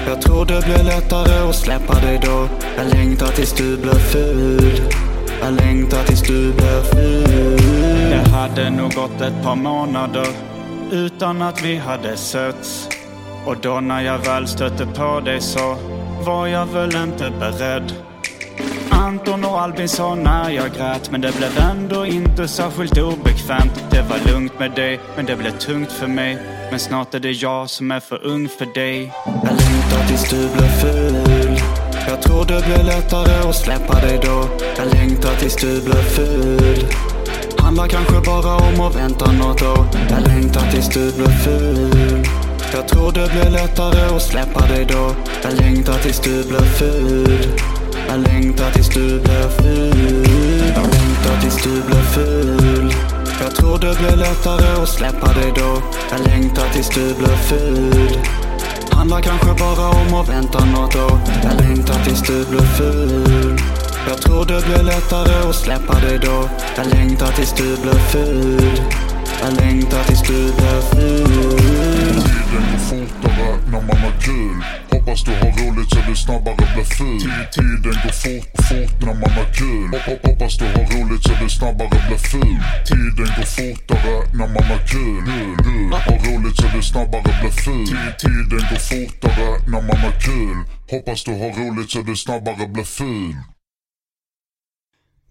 [0.07, 2.47] Jag tror det blir lättare att släppa dig då.
[2.77, 4.81] Jag längtar tills du blir ful.
[5.41, 7.57] Jag längtar tills du blir ful.
[8.09, 10.27] Det hade nog gått ett par månader
[10.91, 12.89] utan att vi hade setts.
[13.45, 15.77] Och då när jag väl stötte på dig så
[16.25, 17.93] var jag väl inte beredd.
[18.91, 23.83] Anton och Albin sa när jag grät men det blev ändå inte särskilt obekvämt.
[23.91, 26.37] Det var lugnt med dig men det blev tungt för mig.
[26.69, 29.11] Men snart är det jag som är för ung för dig.
[29.25, 31.59] Jag längtar tills du blir ful.
[32.07, 34.49] Jag tror det blir lättare att släppa dig då.
[34.77, 36.85] Jag längtar tills du blir ful.
[37.57, 39.85] Handlar kanske bara om att vänta något år.
[40.09, 42.25] Jag längtar tills du blir ful.
[42.73, 45.15] Jag tror det blir lättare att släppa dig då.
[45.43, 47.80] Jag längtar tills du blir ful.
[48.07, 50.27] Jag längtar tills du blir ful.
[50.75, 52.93] Jag längtar tills du blir ful.
[53.41, 55.81] Jag tror det blir lättare att släppa dig då.
[56.11, 58.19] Jag längtar tills du blir ful.
[58.91, 61.19] Handlar kanske bara om att vänta något år.
[61.43, 63.57] Jag längtar tills du blir ful.
[64.07, 66.49] Jag tror det blir lättare att släppa dig då.
[66.77, 68.81] Jag längtar tills du blir ful.
[69.43, 71.41] Jag längtar tills du blir ful.
[72.89, 74.90] Tiden går fortare när man har kul.
[75.01, 77.21] Hoppas du har roligt så du snabbare blir ful.
[77.55, 79.89] Tiden går fort, fort när man har kul.
[80.25, 82.59] Hoppas du har roligt så du snabbare blir ful.
[82.89, 85.23] Tiden går fortare när man har kul.
[85.65, 85.93] Kul.
[86.07, 87.97] Har roligt så du snabbare blir ful.
[88.21, 90.57] Tiden går fortare när man har kul.
[90.91, 93.35] Hoppas du har roligt så du snabbare blir ful.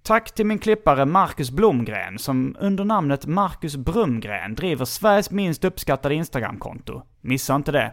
[0.02, 6.14] Tack till min klippare Marcus Blomgren som under namnet Marcus Brumgren driver Sveriges minst uppskattade
[6.14, 7.02] Instagramkonto.
[7.20, 7.92] Missa inte det.